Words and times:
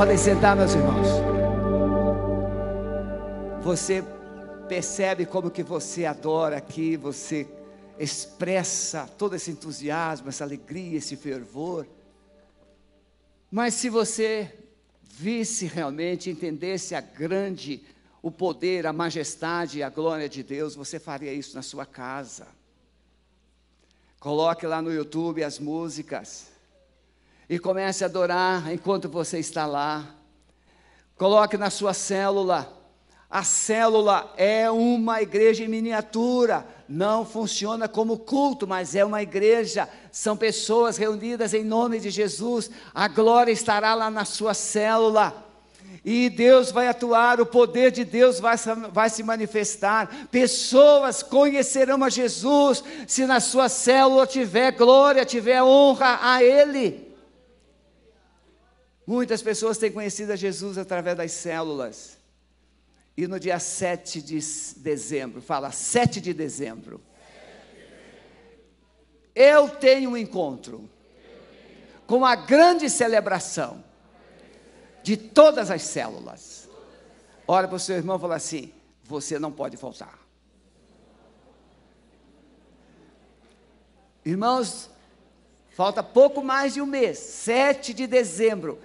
Podem 0.00 0.16
sentar, 0.16 0.56
meus 0.56 0.72
irmãos. 0.72 1.06
Você 3.62 4.02
percebe 4.66 5.26
como 5.26 5.50
que 5.50 5.62
você 5.62 6.06
adora 6.06 6.56
aqui, 6.56 6.96
você 6.96 7.46
expressa 7.98 9.06
todo 9.18 9.36
esse 9.36 9.50
entusiasmo, 9.50 10.30
essa 10.30 10.42
alegria, 10.42 10.96
esse 10.96 11.16
fervor. 11.16 11.86
Mas 13.50 13.74
se 13.74 13.90
você 13.90 14.50
visse 15.02 15.66
realmente, 15.66 16.30
entendesse 16.30 16.94
a 16.94 17.02
grande, 17.02 17.84
o 18.22 18.30
poder, 18.30 18.86
a 18.86 18.94
majestade 18.94 19.80
e 19.80 19.82
a 19.82 19.90
glória 19.90 20.30
de 20.30 20.42
Deus, 20.42 20.74
você 20.74 20.98
faria 20.98 21.34
isso 21.34 21.54
na 21.54 21.60
sua 21.60 21.84
casa. 21.84 22.46
Coloque 24.18 24.66
lá 24.66 24.80
no 24.80 24.90
YouTube 24.90 25.44
as 25.44 25.58
músicas 25.58 26.49
e 27.50 27.58
comece 27.58 28.04
a 28.04 28.06
adorar 28.06 28.72
enquanto 28.72 29.08
você 29.08 29.40
está 29.40 29.66
lá. 29.66 30.14
Coloque 31.16 31.56
na 31.56 31.68
sua 31.68 31.92
célula. 31.92 32.72
A 33.28 33.42
célula 33.42 34.32
é 34.36 34.70
uma 34.70 35.20
igreja 35.20 35.64
em 35.64 35.68
miniatura, 35.68 36.64
não 36.88 37.26
funciona 37.26 37.88
como 37.88 38.18
culto, 38.18 38.68
mas 38.68 38.94
é 38.94 39.04
uma 39.04 39.20
igreja. 39.20 39.88
São 40.12 40.36
pessoas 40.36 40.96
reunidas 40.96 41.52
em 41.52 41.64
nome 41.64 41.98
de 41.98 42.08
Jesus. 42.08 42.70
A 42.94 43.08
glória 43.08 43.50
estará 43.50 43.94
lá 43.96 44.08
na 44.08 44.24
sua 44.24 44.54
célula. 44.54 45.44
E 46.04 46.30
Deus 46.30 46.70
vai 46.70 46.86
atuar, 46.86 47.40
o 47.40 47.46
poder 47.46 47.90
de 47.90 48.04
Deus 48.04 48.38
vai, 48.38 48.56
vai 48.92 49.10
se 49.10 49.24
manifestar. 49.24 50.28
Pessoas 50.30 51.20
conhecerão 51.20 52.04
a 52.04 52.08
Jesus 52.08 52.84
se 53.08 53.26
na 53.26 53.40
sua 53.40 53.68
célula 53.68 54.24
tiver 54.24 54.70
glória, 54.70 55.24
tiver 55.24 55.60
honra 55.64 56.20
a 56.22 56.44
Ele. 56.44 57.09
Muitas 59.10 59.42
pessoas 59.42 59.76
têm 59.76 59.90
conhecido 59.90 60.30
a 60.30 60.36
Jesus 60.36 60.78
através 60.78 61.16
das 61.16 61.32
células. 61.32 62.16
E 63.16 63.26
no 63.26 63.40
dia 63.40 63.58
7 63.58 64.22
de 64.22 64.38
dezembro, 64.76 65.42
fala 65.42 65.72
7 65.72 66.20
de 66.20 66.32
dezembro, 66.32 67.00
eu 69.34 69.68
tenho 69.68 70.10
um 70.10 70.16
encontro 70.16 70.88
com 72.06 72.24
a 72.24 72.36
grande 72.36 72.88
celebração 72.88 73.82
de 75.02 75.16
todas 75.16 75.72
as 75.72 75.82
células. 75.82 76.68
Olha 77.48 77.66
para 77.66 77.78
o 77.78 77.80
seu 77.80 77.96
irmão 77.96 78.16
e 78.16 78.20
fala 78.20 78.36
assim: 78.36 78.72
você 79.02 79.40
não 79.40 79.50
pode 79.50 79.76
faltar. 79.76 80.20
Irmãos, 84.24 84.88
falta 85.70 86.00
pouco 86.00 86.44
mais 86.44 86.74
de 86.74 86.80
um 86.80 86.86
mês, 86.86 87.18
7 87.18 87.92
de 87.92 88.06
dezembro 88.06 88.78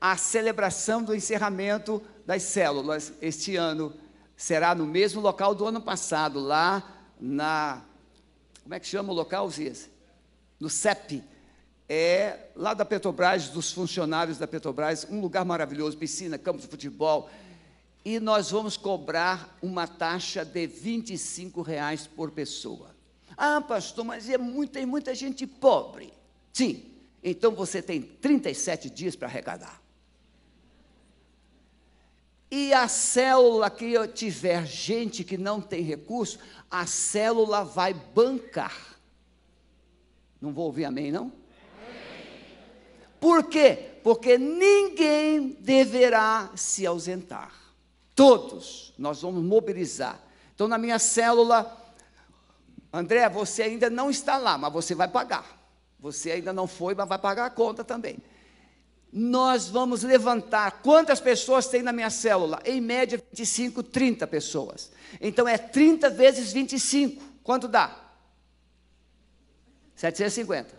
a 0.00 0.16
celebração 0.16 1.02
do 1.02 1.14
encerramento 1.14 2.02
das 2.24 2.42
células 2.42 3.12
este 3.20 3.56
ano 3.56 3.94
será 4.36 4.74
no 4.74 4.86
mesmo 4.86 5.20
local 5.20 5.54
do 5.54 5.66
ano 5.66 5.80
passado, 5.80 6.38
lá 6.38 6.82
na. 7.18 7.82
Como 8.62 8.74
é 8.74 8.80
que 8.80 8.86
chama 8.86 9.12
o 9.12 9.16
local, 9.16 9.48
Zias? 9.50 9.88
No 10.60 10.68
CEP. 10.68 11.22
É 11.88 12.48
lá 12.56 12.74
da 12.74 12.84
Petrobras, 12.84 13.48
dos 13.48 13.70
funcionários 13.70 14.38
da 14.38 14.46
Petrobras, 14.48 15.06
um 15.08 15.20
lugar 15.20 15.44
maravilhoso, 15.44 15.96
piscina, 15.96 16.36
campo 16.36 16.60
de 16.60 16.66
futebol. 16.66 17.30
E 18.04 18.18
nós 18.18 18.50
vamos 18.50 18.76
cobrar 18.76 19.56
uma 19.62 19.86
taxa 19.86 20.44
de 20.44 20.66
25 20.66 21.62
reais 21.62 22.06
por 22.06 22.32
pessoa. 22.32 22.94
Ah, 23.36 23.60
pastor, 23.60 24.04
mas 24.04 24.28
é 24.28 24.36
muito, 24.36 24.72
tem 24.72 24.84
muita 24.84 25.14
gente 25.14 25.46
pobre. 25.46 26.12
Sim, 26.52 26.84
então 27.22 27.52
você 27.52 27.80
tem 27.80 28.02
37 28.02 28.90
dias 28.90 29.14
para 29.14 29.28
arrecadar. 29.28 29.80
E 32.50 32.72
a 32.72 32.86
célula 32.86 33.68
que 33.68 34.06
tiver 34.08 34.64
gente 34.66 35.24
que 35.24 35.36
não 35.36 35.60
tem 35.60 35.82
recurso, 35.82 36.38
a 36.70 36.86
célula 36.86 37.64
vai 37.64 37.92
bancar. 37.92 38.76
Não 40.40 40.52
vou 40.52 40.66
ouvir 40.66 40.84
amém, 40.84 41.10
não? 41.10 41.32
Por 43.18 43.44
quê? 43.44 43.98
Porque 44.04 44.38
ninguém 44.38 45.56
deverá 45.60 46.50
se 46.54 46.86
ausentar. 46.86 47.52
Todos 48.14 48.94
nós 48.96 49.22
vamos 49.22 49.42
mobilizar. 49.42 50.20
Então, 50.54 50.68
na 50.68 50.78
minha 50.78 50.98
célula, 50.98 51.76
André, 52.92 53.28
você 53.28 53.62
ainda 53.62 53.90
não 53.90 54.08
está 54.08 54.38
lá, 54.38 54.56
mas 54.56 54.72
você 54.72 54.94
vai 54.94 55.08
pagar. 55.08 55.58
Você 55.98 56.30
ainda 56.30 56.52
não 56.52 56.66
foi, 56.66 56.94
mas 56.94 57.08
vai 57.08 57.18
pagar 57.18 57.46
a 57.46 57.50
conta 57.50 57.82
também 57.82 58.18
nós 59.18 59.66
vamos 59.66 60.02
levantar. 60.02 60.82
Quantas 60.82 61.20
pessoas 61.20 61.66
tem 61.66 61.82
na 61.82 61.90
minha 61.90 62.10
célula? 62.10 62.60
Em 62.66 62.82
média, 62.82 63.18
25, 63.32 63.82
30 63.82 64.26
pessoas. 64.26 64.92
Então 65.18 65.48
é 65.48 65.56
30 65.56 66.10
vezes 66.10 66.52
25. 66.52 67.24
Quanto 67.42 67.66
dá? 67.66 67.98
750. 69.94 70.74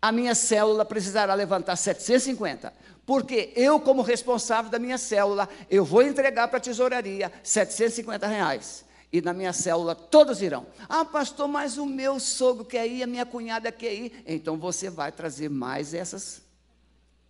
A 0.00 0.12
minha 0.12 0.36
célula 0.36 0.84
precisará 0.84 1.34
levantar 1.34 1.74
750. 1.74 2.72
Porque 3.04 3.52
eu, 3.56 3.80
como 3.80 4.00
responsável 4.00 4.70
da 4.70 4.78
minha 4.78 4.98
célula, 4.98 5.48
eu 5.68 5.84
vou 5.84 6.02
entregar 6.02 6.46
para 6.46 6.58
a 6.58 6.60
tesouraria 6.60 7.32
750 7.42 8.24
reais. 8.28 8.84
E 9.12 9.20
na 9.20 9.32
minha 9.32 9.52
célula 9.52 9.96
todos 9.96 10.40
irão. 10.40 10.64
Ah, 10.88 11.04
pastor, 11.04 11.48
mas 11.48 11.76
o 11.76 11.84
meu 11.84 12.20
sogro 12.20 12.64
quer 12.64 12.86
ir, 12.86 13.02
a 13.02 13.06
minha 13.08 13.26
cunhada 13.26 13.72
quer 13.72 13.92
ir. 13.92 14.22
Então 14.24 14.56
você 14.56 14.88
vai 14.88 15.10
trazer 15.10 15.50
mais 15.50 15.92
essas 15.92 16.51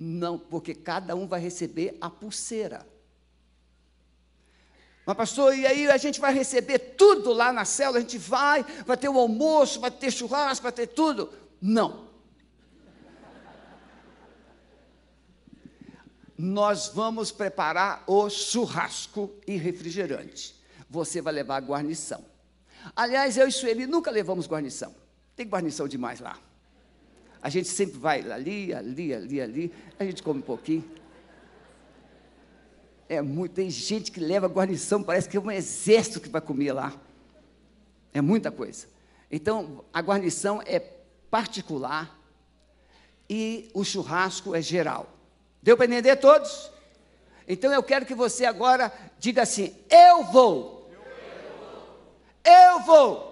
não, 0.02 0.36
porque 0.36 0.74
cada 0.74 1.14
um 1.14 1.28
vai 1.28 1.40
receber 1.40 1.96
a 2.00 2.10
pulseira. 2.10 2.84
Mas, 5.06 5.16
pastor, 5.16 5.56
e 5.56 5.64
aí 5.64 5.88
a 5.88 5.96
gente 5.96 6.20
vai 6.20 6.34
receber 6.34 6.78
tudo 6.78 7.32
lá 7.32 7.52
na 7.52 7.64
célula? 7.64 7.98
A 7.98 8.00
gente 8.00 8.18
vai, 8.18 8.64
vai 8.84 8.96
ter 8.96 9.08
o 9.08 9.18
almoço, 9.18 9.80
vai 9.80 9.90
ter 9.90 10.10
churrasco, 10.10 10.64
vai 10.64 10.72
ter 10.72 10.88
tudo? 10.88 11.32
Não. 11.60 12.08
Nós 16.36 16.88
vamos 16.88 17.30
preparar 17.30 18.02
o 18.06 18.28
churrasco 18.28 19.30
e 19.46 19.56
refrigerante. 19.56 20.60
Você 20.90 21.20
vai 21.20 21.32
levar 21.32 21.56
a 21.58 21.60
guarnição. 21.60 22.24
Aliás, 22.96 23.36
eu 23.36 23.46
e 23.46 23.52
Sueli 23.52 23.86
nunca 23.86 24.10
levamos 24.10 24.48
guarnição. 24.48 24.92
Tem 25.36 25.46
guarnição 25.46 25.86
demais 25.86 26.18
lá. 26.18 26.36
A 27.42 27.48
gente 27.48 27.68
sempre 27.68 27.98
vai 27.98 28.30
ali, 28.30 28.72
ali, 28.72 29.12
ali, 29.12 29.40
ali, 29.40 29.74
a 29.98 30.04
gente 30.04 30.22
come 30.22 30.38
um 30.38 30.42
pouquinho. 30.42 30.84
É 33.08 33.20
muito, 33.20 33.52
tem 33.52 33.68
gente 33.68 34.12
que 34.12 34.20
leva 34.20 34.46
guarnição, 34.46 35.02
parece 35.02 35.28
que 35.28 35.36
é 35.36 35.40
um 35.40 35.50
exército 35.50 36.20
que 36.20 36.28
vai 36.28 36.40
comer 36.40 36.72
lá. 36.72 36.94
É 38.14 38.20
muita 38.20 38.50
coisa. 38.50 38.86
Então, 39.30 39.84
a 39.92 40.00
guarnição 40.00 40.62
é 40.64 40.78
particular 41.30 42.18
e 43.28 43.70
o 43.74 43.82
churrasco 43.82 44.54
é 44.54 44.62
geral. 44.62 45.08
Deu 45.62 45.76
para 45.76 45.86
entender 45.86 46.16
todos? 46.16 46.70
Então 47.48 47.72
eu 47.72 47.82
quero 47.82 48.06
que 48.06 48.14
você 48.14 48.44
agora 48.44 48.92
diga 49.18 49.42
assim: 49.42 49.74
eu 49.88 50.24
vou. 50.24 50.90
Eu 52.44 52.80
vou. 52.80 53.31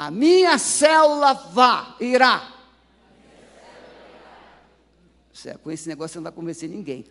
A 0.00 0.10
minha 0.10 0.56
célula 0.56 1.34
vá, 1.34 1.94
irá. 2.00 2.54
Com 5.62 5.70
esse 5.70 5.86
negócio 5.90 6.14
você 6.14 6.18
não 6.18 6.22
vai 6.22 6.32
convencer 6.32 6.70
ninguém. 6.70 7.04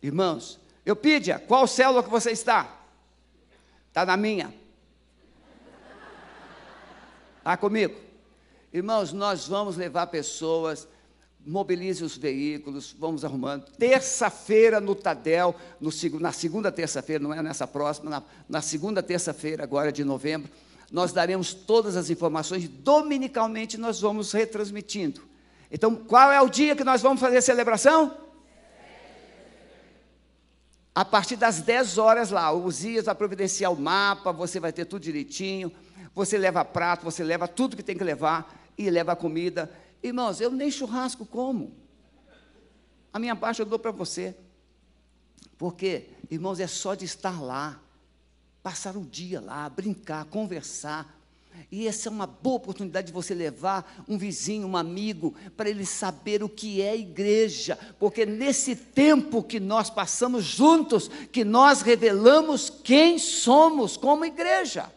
Irmãos, 0.00 0.60
eu 0.84 0.94
pedia, 0.94 1.40
qual 1.40 1.66
célula 1.66 2.04
que 2.04 2.08
você 2.08 2.30
está? 2.30 2.72
Está 3.88 4.06
na 4.06 4.16
minha. 4.16 4.54
Está 7.38 7.56
comigo? 7.56 7.98
Irmãos, 8.72 9.12
nós 9.12 9.48
vamos 9.48 9.76
levar 9.76 10.06
pessoas, 10.06 10.86
mobilize 11.44 12.04
os 12.04 12.16
veículos, 12.16 12.94
vamos 12.96 13.24
arrumando. 13.24 13.68
Terça-feira 13.72 14.78
no 14.78 14.94
Tadel, 14.94 15.52
no, 15.80 15.90
na 16.20 16.30
segunda 16.30 16.70
terça-feira, 16.70 17.20
não 17.20 17.34
é 17.34 17.42
nessa 17.42 17.66
próxima, 17.66 18.08
na, 18.08 18.22
na 18.48 18.62
segunda 18.62 19.02
terça-feira 19.02 19.64
agora 19.64 19.90
de 19.90 20.04
novembro, 20.04 20.48
nós 20.90 21.12
daremos 21.12 21.52
todas 21.52 21.96
as 21.96 22.10
informações, 22.10 22.68
dominicalmente 22.68 23.76
nós 23.76 24.00
vamos 24.00 24.32
retransmitindo. 24.32 25.22
Então, 25.70 25.94
qual 25.94 26.30
é 26.30 26.40
o 26.40 26.48
dia 26.48 26.76
que 26.76 26.84
nós 26.84 27.02
vamos 27.02 27.20
fazer 27.20 27.38
a 27.38 27.42
celebração? 27.42 28.16
A 30.94 31.04
partir 31.04 31.36
das 31.36 31.60
10 31.60 31.98
horas 31.98 32.30
lá, 32.30 32.50
o 32.52 32.64
Uzias 32.64 33.04
vai 33.04 33.14
providenciar 33.14 33.72
o 33.72 33.78
mapa, 33.78 34.32
você 34.32 34.58
vai 34.58 34.72
ter 34.72 34.86
tudo 34.86 35.02
direitinho, 35.02 35.70
você 36.14 36.38
leva 36.38 36.64
prato, 36.64 37.04
você 37.04 37.22
leva 37.22 37.46
tudo 37.46 37.76
que 37.76 37.82
tem 37.82 37.98
que 37.98 38.04
levar 38.04 38.58
e 38.78 38.88
leva 38.88 39.14
comida. 39.14 39.70
Irmãos, 40.02 40.40
eu 40.40 40.50
nem 40.50 40.70
churrasco 40.70 41.26
como. 41.26 41.76
A 43.12 43.18
minha 43.18 43.36
parte 43.36 43.60
eu 43.60 43.66
dou 43.66 43.78
para 43.78 43.90
você. 43.90 44.34
Porque, 45.58 46.08
irmãos, 46.30 46.60
é 46.60 46.66
só 46.66 46.94
de 46.94 47.04
estar 47.04 47.42
lá 47.42 47.80
passar 48.66 48.96
o 48.96 49.04
dia 49.04 49.40
lá, 49.40 49.70
brincar, 49.70 50.24
conversar. 50.24 51.16
E 51.70 51.86
essa 51.86 52.08
é 52.08 52.10
uma 52.10 52.26
boa 52.26 52.56
oportunidade 52.56 53.06
de 53.06 53.12
você 53.12 53.32
levar 53.32 54.04
um 54.08 54.18
vizinho, 54.18 54.66
um 54.66 54.76
amigo, 54.76 55.36
para 55.56 55.70
ele 55.70 55.86
saber 55.86 56.42
o 56.42 56.48
que 56.48 56.82
é 56.82 56.96
igreja, 56.96 57.78
porque 57.96 58.26
nesse 58.26 58.74
tempo 58.74 59.40
que 59.40 59.60
nós 59.60 59.88
passamos 59.88 60.42
juntos, 60.42 61.08
que 61.30 61.44
nós 61.44 61.80
revelamos 61.80 62.68
quem 62.68 63.20
somos 63.20 63.96
como 63.96 64.24
igreja. 64.24 64.92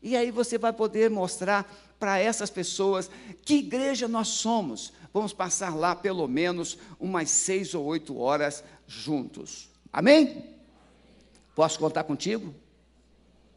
E 0.00 0.16
aí 0.16 0.30
você 0.30 0.56
vai 0.56 0.72
poder 0.72 1.10
mostrar 1.10 1.68
para 1.98 2.20
essas 2.20 2.48
pessoas 2.48 3.10
que 3.44 3.54
igreja 3.54 4.06
nós 4.06 4.28
somos. 4.28 4.92
Vamos 5.12 5.32
passar 5.32 5.74
lá 5.74 5.96
pelo 5.96 6.28
menos 6.28 6.78
umas 7.00 7.28
seis 7.28 7.74
ou 7.74 7.84
oito 7.86 8.16
horas 8.18 8.62
juntos. 8.86 9.68
Amém? 9.92 10.51
Posso 11.54 11.78
contar 11.78 12.04
contigo? 12.04 12.54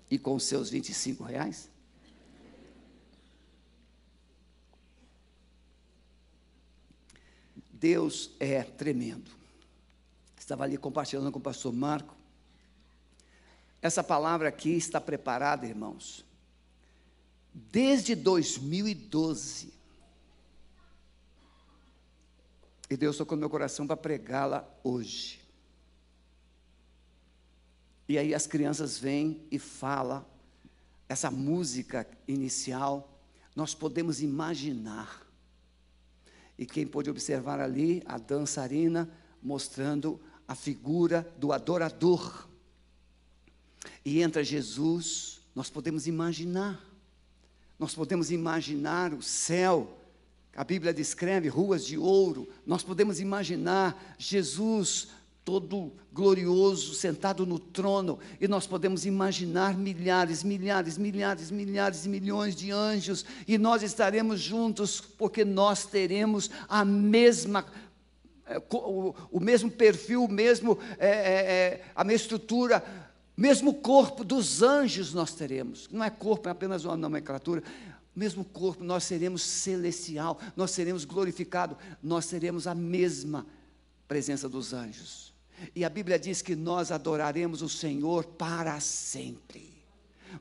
E 0.09 0.19
com 0.19 0.35
os 0.35 0.43
seus 0.43 0.69
25 0.69 1.23
reais? 1.23 1.69
Deus 7.71 8.31
é 8.39 8.63
tremendo. 8.63 9.29
Estava 10.37 10.63
ali 10.63 10.77
compartilhando 10.77 11.31
com 11.31 11.39
o 11.39 11.41
pastor 11.41 11.71
Marco. 11.71 12.15
Essa 13.81 14.03
palavra 14.03 14.49
aqui 14.49 14.71
está 14.71 14.99
preparada, 14.99 15.67
irmãos, 15.67 16.25
desde 17.53 18.15
2012. 18.15 19.71
E 22.89 22.97
Deus 22.97 23.17
tocou 23.17 23.37
meu 23.37 23.49
coração 23.49 23.85
para 23.85 23.95
pregá-la 23.95 24.67
hoje. 24.83 25.44
E 28.07 28.17
aí 28.17 28.33
as 28.33 28.45
crianças 28.45 28.97
vêm 28.97 29.41
e 29.49 29.57
falam 29.57 30.25
essa 31.07 31.29
música 31.29 32.07
inicial, 32.27 33.19
nós 33.55 33.73
podemos 33.73 34.21
imaginar. 34.21 35.25
E 36.57 36.65
quem 36.65 36.85
pôde 36.85 37.09
observar 37.09 37.59
ali 37.59 38.01
a 38.05 38.17
dançarina 38.17 39.09
mostrando 39.41 40.19
a 40.47 40.55
figura 40.55 41.31
do 41.37 41.51
adorador. 41.51 42.47
E 44.03 44.21
entra 44.21 44.43
Jesus, 44.43 45.41
nós 45.53 45.69
podemos 45.69 46.07
imaginar, 46.07 46.83
nós 47.77 47.93
podemos 47.93 48.31
imaginar 48.31 49.13
o 49.13 49.21
céu, 49.21 49.97
a 50.55 50.63
Bíblia 50.63 50.93
descreve 50.93 51.49
ruas 51.49 51.85
de 51.85 51.97
ouro, 51.97 52.47
nós 52.65 52.83
podemos 52.83 53.19
imaginar 53.19 54.15
Jesus 54.17 55.09
todo 55.45 55.93
glorioso, 56.11 56.95
sentado 56.95 57.45
no 57.45 57.59
trono, 57.59 58.17
e 58.41 58.47
nós 58.47 58.65
podemos 58.65 59.05
imaginar 59.05 59.77
milhares, 59.77 60.43
milhares, 60.43 60.97
milhares, 60.97 61.51
milhares 61.51 62.05
e 62.05 62.09
milhões 62.09 62.55
de 62.55 62.71
anjos, 62.71 63.23
e 63.47 63.57
nós 63.57 63.83
estaremos 63.83 64.41
juntos, 64.41 64.99
porque 64.99 65.45
nós 65.45 65.85
teremos 65.85 66.49
a 66.67 66.83
mesma 66.83 67.63
é, 68.47 68.61
o, 68.71 69.15
o 69.31 69.39
mesmo 69.39 69.71
perfil, 69.71 70.25
o 70.25 70.31
mesmo, 70.31 70.77
é, 70.99 71.09
é, 71.09 71.85
a 71.95 72.03
mesma 72.03 72.23
estrutura, 72.23 72.83
mesmo 73.35 73.73
corpo 73.73 74.23
dos 74.23 74.61
anjos 74.61 75.13
nós 75.13 75.33
teremos. 75.33 75.89
Não 75.91 76.03
é 76.03 76.09
corpo, 76.09 76.47
é 76.47 76.51
apenas 76.51 76.85
uma 76.85 76.95
nomenclatura. 76.95 77.63
Mesmo 78.15 78.45
corpo, 78.45 78.83
nós 78.83 79.03
seremos 79.03 79.41
celestial, 79.41 80.39
nós 80.55 80.71
seremos 80.71 81.03
glorificado, 81.03 81.75
nós 82.01 82.27
teremos 82.27 82.65
a 82.65 82.73
mesma 82.73 83.45
presença 84.07 84.47
dos 84.47 84.73
anjos. 84.73 85.34
E 85.75 85.85
a 85.85 85.89
Bíblia 85.89 86.19
diz 86.19 86.41
que 86.41 86.55
nós 86.55 86.91
adoraremos 86.91 87.61
o 87.61 87.69
Senhor 87.69 88.25
para 88.25 88.79
sempre. 88.79 89.73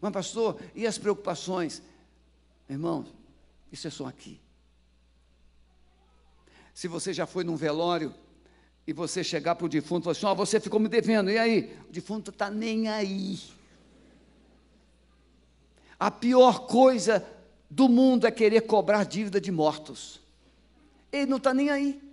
Mas, 0.00 0.12
pastor, 0.12 0.60
e 0.74 0.86
as 0.86 0.98
preocupações? 0.98 1.82
Irmão, 2.68 3.06
isso 3.70 3.86
é 3.86 3.90
só 3.90 4.06
aqui. 4.06 4.40
Se 6.72 6.88
você 6.88 7.12
já 7.12 7.26
foi 7.26 7.44
num 7.44 7.56
velório 7.56 8.12
e 8.86 8.92
você 8.92 9.22
chegar 9.22 9.54
para 9.54 9.66
o 9.66 9.68
defunto 9.68 10.02
e 10.02 10.04
falar 10.04 10.12
assim: 10.12 10.26
Ó, 10.26 10.32
oh, 10.32 10.34
você 10.34 10.58
ficou 10.58 10.80
me 10.80 10.88
devendo, 10.88 11.30
e 11.30 11.38
aí? 11.38 11.76
O 11.88 11.92
defunto 11.92 12.30
está 12.30 12.50
nem 12.50 12.88
aí. 12.88 13.38
A 15.98 16.10
pior 16.10 16.66
coisa 16.66 17.24
do 17.70 17.88
mundo 17.88 18.26
é 18.26 18.30
querer 18.30 18.62
cobrar 18.62 19.04
dívida 19.04 19.40
de 19.40 19.52
mortos. 19.52 20.20
Ele 21.10 21.26
não 21.26 21.38
está 21.38 21.54
nem 21.54 21.70
aí. 21.70 22.03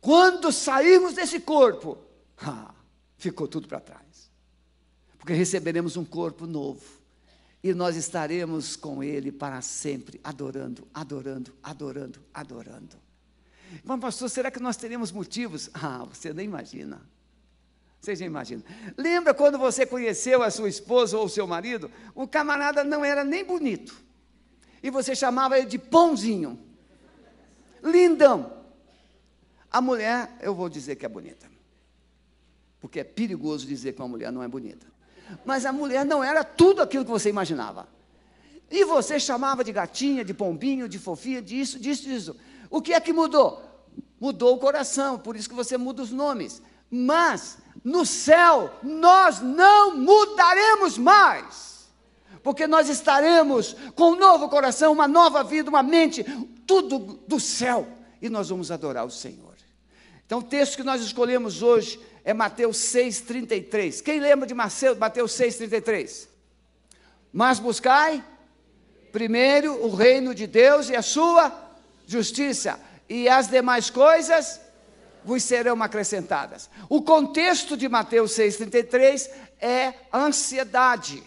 Quando 0.00 0.52
sairmos 0.52 1.14
desse 1.14 1.40
corpo, 1.40 1.98
ah, 2.38 2.74
ficou 3.16 3.48
tudo 3.48 3.66
para 3.66 3.80
trás. 3.80 4.30
Porque 5.18 5.32
receberemos 5.32 5.96
um 5.96 6.04
corpo 6.04 6.46
novo. 6.46 6.98
E 7.62 7.74
nós 7.74 7.96
estaremos 7.96 8.76
com 8.76 9.02
Ele 9.02 9.32
para 9.32 9.60
sempre, 9.60 10.20
adorando, 10.22 10.86
adorando, 10.94 11.52
adorando, 11.62 12.20
adorando. 12.32 12.96
Mas, 13.84 14.00
pastor, 14.00 14.30
será 14.30 14.50
que 14.50 14.60
nós 14.60 14.76
teremos 14.76 15.12
motivos? 15.12 15.68
Ah, 15.74 16.04
você 16.04 16.32
nem 16.32 16.46
imagina. 16.46 17.00
Você 18.00 18.14
já 18.14 18.24
imagina. 18.24 18.62
Lembra 18.96 19.34
quando 19.34 19.58
você 19.58 19.84
conheceu 19.84 20.42
a 20.42 20.50
sua 20.50 20.68
esposa 20.68 21.18
ou 21.18 21.26
o 21.26 21.28
seu 21.28 21.46
marido? 21.46 21.90
O 22.14 22.28
camarada 22.28 22.84
não 22.84 23.04
era 23.04 23.24
nem 23.24 23.44
bonito. 23.44 23.96
E 24.82 24.88
você 24.88 25.16
chamava 25.16 25.58
ele 25.58 25.66
de 25.66 25.78
pãozinho. 25.78 26.58
Lindão. 27.82 28.57
A 29.70 29.80
mulher, 29.80 30.36
eu 30.40 30.54
vou 30.54 30.68
dizer 30.68 30.96
que 30.96 31.04
é 31.04 31.08
bonita. 31.08 31.46
Porque 32.80 33.00
é 33.00 33.04
perigoso 33.04 33.66
dizer 33.66 33.92
que 33.92 34.00
uma 34.00 34.08
mulher 34.08 34.32
não 34.32 34.42
é 34.42 34.48
bonita. 34.48 34.86
Mas 35.44 35.66
a 35.66 35.72
mulher 35.72 36.04
não 36.04 36.22
era 36.22 36.42
tudo 36.42 36.80
aquilo 36.80 37.04
que 37.04 37.10
você 37.10 37.28
imaginava. 37.28 37.88
E 38.70 38.84
você 38.84 39.18
chamava 39.18 39.64
de 39.64 39.72
gatinha, 39.72 40.24
de 40.24 40.34
pombinho, 40.34 40.88
de 40.88 40.98
fofinha, 40.98 41.42
disso, 41.42 41.78
disso, 41.78 42.02
disso. 42.04 42.36
O 42.70 42.82
que 42.82 42.92
é 42.92 43.00
que 43.00 43.12
mudou? 43.12 43.62
Mudou 44.20 44.54
o 44.54 44.58
coração, 44.58 45.18
por 45.18 45.36
isso 45.36 45.48
que 45.48 45.54
você 45.54 45.76
muda 45.76 46.02
os 46.02 46.10
nomes. 46.10 46.62
Mas 46.90 47.58
no 47.84 48.04
céu 48.04 48.70
nós 48.82 49.40
não 49.40 49.96
mudaremos 49.96 50.98
mais. 50.98 51.88
Porque 52.42 52.66
nós 52.66 52.88
estaremos 52.88 53.76
com 53.94 54.12
um 54.12 54.16
novo 54.16 54.48
coração, 54.48 54.92
uma 54.92 55.08
nova 55.08 55.42
vida, 55.42 55.68
uma 55.70 55.82
mente, 55.82 56.24
tudo 56.66 56.98
do 57.26 57.40
céu. 57.40 57.86
E 58.20 58.28
nós 58.28 58.48
vamos 58.48 58.70
adorar 58.70 59.04
o 59.04 59.10
Senhor. 59.10 59.47
Então, 60.28 60.40
o 60.40 60.42
texto 60.42 60.76
que 60.76 60.82
nós 60.82 61.00
escolhemos 61.00 61.62
hoje 61.62 61.98
é 62.22 62.34
Mateus 62.34 62.76
6,33. 62.76 64.02
Quem 64.02 64.20
lembra 64.20 64.46
de 64.46 64.52
Mateus 64.52 65.32
6,33? 65.32 66.28
Mas 67.32 67.58
buscai 67.58 68.22
primeiro 69.10 69.82
o 69.82 69.94
reino 69.94 70.34
de 70.34 70.46
Deus 70.46 70.90
e 70.90 70.94
a 70.94 71.00
sua 71.00 71.50
justiça, 72.06 72.78
e 73.08 73.26
as 73.26 73.48
demais 73.48 73.88
coisas 73.88 74.60
vos 75.24 75.42
serão 75.42 75.82
acrescentadas. 75.82 76.68
O 76.90 77.00
contexto 77.00 77.74
de 77.74 77.88
Mateus 77.88 78.32
6,33 78.32 79.30
é 79.58 79.94
ansiedade. 80.12 81.22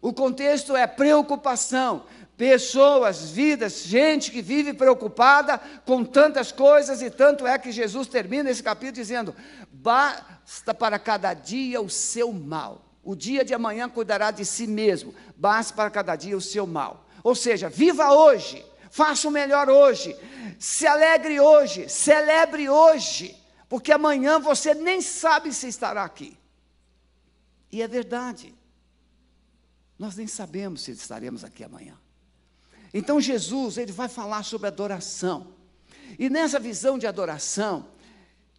O 0.00 0.12
contexto 0.12 0.76
é 0.76 0.86
preocupação 0.86 2.04
pessoas, 2.36 3.30
vidas, 3.30 3.82
gente 3.84 4.30
que 4.30 4.42
vive 4.42 4.72
preocupada 4.72 5.58
com 5.84 6.04
tantas 6.04 6.50
coisas, 6.50 7.02
e 7.02 7.10
tanto 7.10 7.46
é 7.46 7.58
que 7.58 7.70
Jesus 7.70 8.08
termina 8.08 8.50
esse 8.50 8.62
capítulo 8.62 8.96
dizendo: 8.96 9.34
basta 9.70 10.74
para 10.74 10.98
cada 10.98 11.34
dia 11.34 11.80
o 11.80 11.90
seu 11.90 12.32
mal. 12.32 12.84
O 13.04 13.16
dia 13.16 13.44
de 13.44 13.52
amanhã 13.52 13.88
cuidará 13.88 14.30
de 14.30 14.44
si 14.44 14.66
mesmo, 14.66 15.14
basta 15.36 15.74
para 15.74 15.90
cada 15.90 16.14
dia 16.14 16.36
o 16.36 16.40
seu 16.40 16.66
mal. 16.66 17.06
Ou 17.24 17.34
seja, 17.34 17.68
viva 17.68 18.12
hoje, 18.12 18.64
faça 18.90 19.26
o 19.26 19.30
melhor 19.30 19.68
hoje, 19.68 20.16
se 20.58 20.86
alegre 20.86 21.40
hoje, 21.40 21.88
celebre 21.88 22.68
hoje, 22.68 23.36
porque 23.68 23.90
amanhã 23.92 24.38
você 24.38 24.74
nem 24.74 25.00
sabe 25.00 25.52
se 25.52 25.66
estará 25.66 26.04
aqui. 26.04 26.38
E 27.70 27.82
é 27.82 27.88
verdade, 27.88 28.54
nós 29.98 30.16
nem 30.16 30.26
sabemos 30.26 30.82
se 30.82 30.92
estaremos 30.92 31.42
aqui 31.42 31.64
amanhã. 31.64 32.01
Então 32.92 33.20
Jesus, 33.20 33.78
ele 33.78 33.92
vai 33.92 34.08
falar 34.08 34.42
sobre 34.42 34.68
adoração. 34.68 35.54
E 36.18 36.28
nessa 36.28 36.58
visão 36.58 36.98
de 36.98 37.06
adoração 37.06 37.88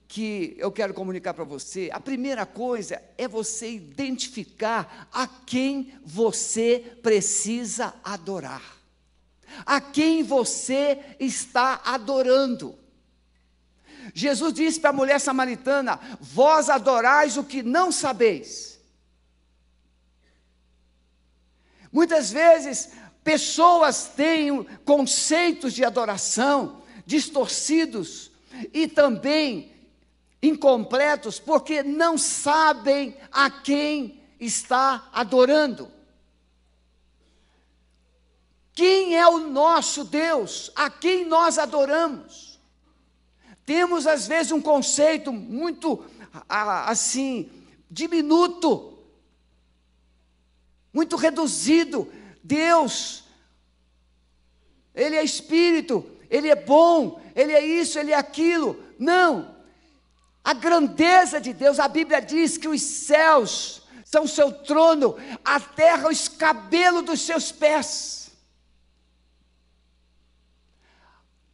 que 0.08 0.56
eu 0.58 0.72
quero 0.72 0.94
comunicar 0.94 1.34
para 1.34 1.44
você, 1.44 1.90
a 1.94 2.00
primeira 2.00 2.46
coisa 2.46 3.02
é 3.18 3.28
você 3.28 3.72
identificar 3.72 5.08
a 5.12 5.28
quem 5.28 5.94
você 6.04 6.98
precisa 7.02 7.94
adorar. 8.04 8.78
A 9.66 9.80
quem 9.80 10.24
você 10.24 11.00
está 11.20 11.82
adorando. 11.86 12.78
Jesus 14.14 14.54
disse 14.54 14.80
para 14.80 14.90
a 14.90 14.94
mulher 14.94 15.20
samaritana: 15.20 16.00
Vós 16.20 16.70
adorais 16.70 17.38
o 17.38 17.44
que 17.44 17.62
não 17.62 17.92
sabeis. 17.92 18.74
Muitas 21.92 22.32
vezes 22.32 22.90
Pessoas 23.24 24.08
têm 24.16 24.64
conceitos 24.86 25.74
de 25.74 25.86
adoração 25.86 26.82
distorcidos 27.06 28.32
e 28.74 28.88
também 28.88 29.72
incompletos, 30.42 31.40
porque 31.40 31.82
não 31.82 32.18
sabem 32.18 33.16
a 33.32 33.50
quem 33.50 34.22
está 34.40 35.10
adorando. 35.14 35.90
Quem 38.74 39.16
é 39.16 39.28
o 39.28 39.40
nosso 39.40 40.04
Deus? 40.04 40.72
A 40.76 40.90
quem 40.90 41.26
nós 41.26 41.58
adoramos? 41.58 42.60
Temos 43.66 44.06
às 44.06 44.28
vezes 44.28 44.52
um 44.52 44.62
conceito 44.62 45.32
muito 45.32 46.04
assim, 46.50 47.50
diminuto, 47.90 48.98
muito 50.92 51.16
reduzido. 51.16 52.12
Deus, 52.44 53.24
Ele 54.94 55.16
é 55.16 55.24
espírito, 55.24 56.06
Ele 56.30 56.50
é 56.50 56.56
bom, 56.56 57.22
Ele 57.34 57.54
é 57.54 57.66
isso, 57.66 57.98
Ele 57.98 58.12
é 58.12 58.18
aquilo. 58.18 58.84
Não. 59.00 59.56
A 60.44 60.54
grandeza 60.54 61.40
de 61.40 61.54
Deus, 61.54 61.80
a 61.80 61.88
Bíblia 61.88 62.20
diz 62.20 62.58
que 62.58 62.68
os 62.68 62.82
céus 62.82 63.84
são 64.04 64.26
o 64.26 64.28
seu 64.28 64.52
trono, 64.52 65.16
a 65.44 65.60
terra 65.60 66.10
o 66.10 66.12
escabelo 66.12 67.02
dos 67.02 67.22
seus 67.22 67.52
pés. 67.52 68.32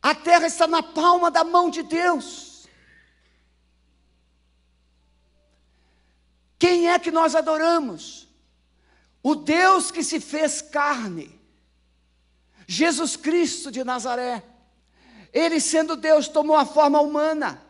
A 0.01 0.15
terra 0.15 0.47
está 0.47 0.65
na 0.65 0.81
palma 0.81 1.29
da 1.29 1.43
mão 1.43 1.69
de 1.69 1.83
Deus. 1.83 2.67
Quem 6.57 6.89
é 6.89 6.97
que 6.97 7.11
nós 7.11 7.35
adoramos? 7.35 8.28
O 9.21 9.35
Deus 9.35 9.91
que 9.91 10.03
se 10.03 10.19
fez 10.19 10.61
carne, 10.61 11.39
Jesus 12.67 13.15
Cristo 13.15 13.71
de 13.71 13.83
Nazaré. 13.83 14.43
Ele, 15.33 15.59
sendo 15.59 15.95
Deus, 15.95 16.27
tomou 16.27 16.55
a 16.55 16.65
forma 16.65 16.99
humana, 17.01 17.61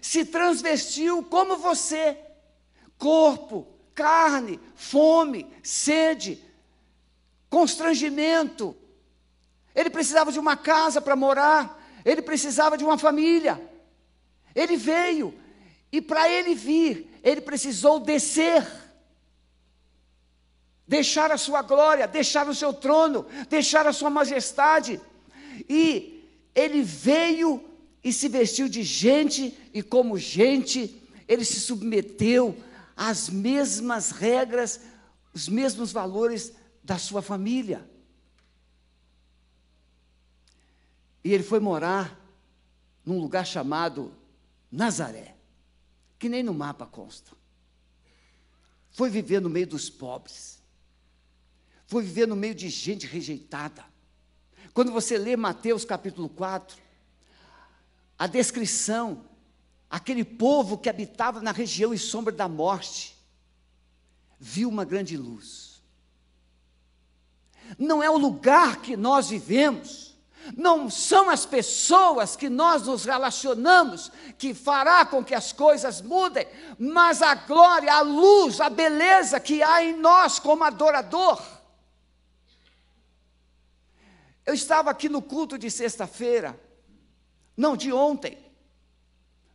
se 0.00 0.24
transvestiu 0.24 1.22
como 1.22 1.56
você, 1.56 2.18
corpo, 2.98 3.68
carne, 3.94 4.58
fome, 4.74 5.52
sede, 5.62 6.42
constrangimento, 7.48 8.76
ele 9.74 9.90
precisava 9.90 10.30
de 10.30 10.38
uma 10.38 10.56
casa 10.56 11.00
para 11.00 11.16
morar, 11.16 11.80
ele 12.04 12.22
precisava 12.22 12.78
de 12.78 12.84
uma 12.84 12.96
família. 12.96 13.60
Ele 14.54 14.76
veio, 14.76 15.34
e 15.90 16.00
para 16.00 16.28
ele 16.28 16.54
vir, 16.54 17.10
ele 17.22 17.40
precisou 17.40 17.98
descer, 17.98 18.64
deixar 20.86 21.30
a 21.30 21.38
sua 21.38 21.62
glória, 21.62 22.06
deixar 22.06 22.48
o 22.48 22.54
seu 22.54 22.72
trono, 22.72 23.26
deixar 23.48 23.86
a 23.86 23.92
sua 23.92 24.10
majestade. 24.10 25.00
E 25.68 26.28
ele 26.54 26.82
veio 26.82 27.64
e 28.02 28.12
se 28.12 28.28
vestiu 28.28 28.68
de 28.68 28.82
gente, 28.82 29.56
e 29.72 29.82
como 29.82 30.18
gente, 30.18 31.02
ele 31.26 31.44
se 31.44 31.58
submeteu 31.58 32.56
às 32.94 33.30
mesmas 33.30 34.10
regras, 34.10 34.80
os 35.32 35.48
mesmos 35.48 35.90
valores 35.90 36.52
da 36.82 36.98
sua 36.98 37.22
família. 37.22 37.88
E 41.24 41.32
ele 41.32 41.42
foi 41.42 41.58
morar 41.58 42.20
num 43.04 43.18
lugar 43.18 43.46
chamado 43.46 44.12
Nazaré, 44.70 45.34
que 46.18 46.28
nem 46.28 46.42
no 46.42 46.52
mapa 46.52 46.84
consta. 46.84 47.32
Foi 48.90 49.08
viver 49.08 49.40
no 49.40 49.48
meio 49.48 49.66
dos 49.66 49.88
pobres. 49.88 50.62
Foi 51.86 52.02
viver 52.02 52.26
no 52.26 52.36
meio 52.36 52.54
de 52.54 52.68
gente 52.68 53.06
rejeitada. 53.06 53.84
Quando 54.72 54.90
você 54.90 55.16
lê 55.16 55.36
Mateus 55.36 55.84
capítulo 55.84 56.28
4, 56.28 56.76
a 58.18 58.26
descrição, 58.26 59.24
aquele 59.88 60.24
povo 60.24 60.78
que 60.78 60.88
habitava 60.88 61.40
na 61.40 61.52
região 61.52 61.92
e 61.94 61.98
sombra 61.98 62.32
da 62.32 62.48
morte, 62.48 63.16
viu 64.38 64.68
uma 64.68 64.84
grande 64.84 65.16
luz. 65.16 65.82
Não 67.78 68.02
é 68.02 68.10
o 68.10 68.18
lugar 68.18 68.82
que 68.82 68.96
nós 68.96 69.30
vivemos, 69.30 70.14
não 70.56 70.90
são 70.90 71.30
as 71.30 71.46
pessoas 71.46 72.36
que 72.36 72.50
nós 72.50 72.82
nos 72.82 73.04
relacionamos 73.04 74.12
que 74.36 74.52
fará 74.52 75.04
com 75.06 75.24
que 75.24 75.34
as 75.34 75.52
coisas 75.52 76.02
mudem, 76.02 76.46
mas 76.78 77.22
a 77.22 77.34
glória, 77.34 77.92
a 77.92 78.02
luz, 78.02 78.60
a 78.60 78.68
beleza 78.68 79.40
que 79.40 79.62
há 79.62 79.82
em 79.82 79.96
nós 79.96 80.38
como 80.38 80.64
adorador. 80.64 81.40
Eu 84.44 84.52
estava 84.52 84.90
aqui 84.90 85.08
no 85.08 85.22
culto 85.22 85.56
de 85.56 85.70
sexta-feira, 85.70 86.58
não 87.56 87.76
de 87.76 87.92
ontem, 87.92 88.38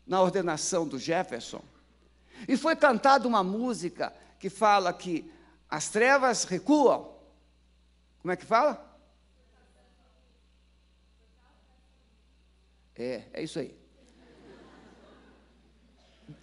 na 0.06 0.22
ordenação 0.22 0.88
do 0.88 0.98
Jefferson, 0.98 1.64
e 2.48 2.58
foi 2.58 2.76
cantada 2.76 3.28
uma 3.28 3.44
música 3.44 4.14
que 4.40 4.50
fala 4.50 4.92
que 4.92 5.32
as 5.70 5.90
trevas 5.90 6.44
recuam. 6.46 7.14
Como 8.22 8.32
é 8.32 8.36
que 8.36 8.46
fala? 8.46 8.86
É, 12.96 13.24
é 13.34 13.44
isso 13.44 13.60
aí. 13.60 13.78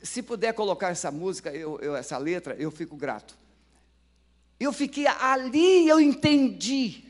Se 0.03 0.23
puder 0.23 0.53
colocar 0.55 0.89
essa 0.89 1.11
música, 1.11 1.51
eu, 1.53 1.79
eu, 1.81 1.97
essa 1.97 2.17
letra, 2.17 2.55
eu 2.55 2.71
fico 2.71 2.97
grato. 2.97 3.37
Eu 4.59 4.73
fiquei 4.73 5.07
ali, 5.07 5.89
eu 5.89 6.01
entendi 6.01 7.06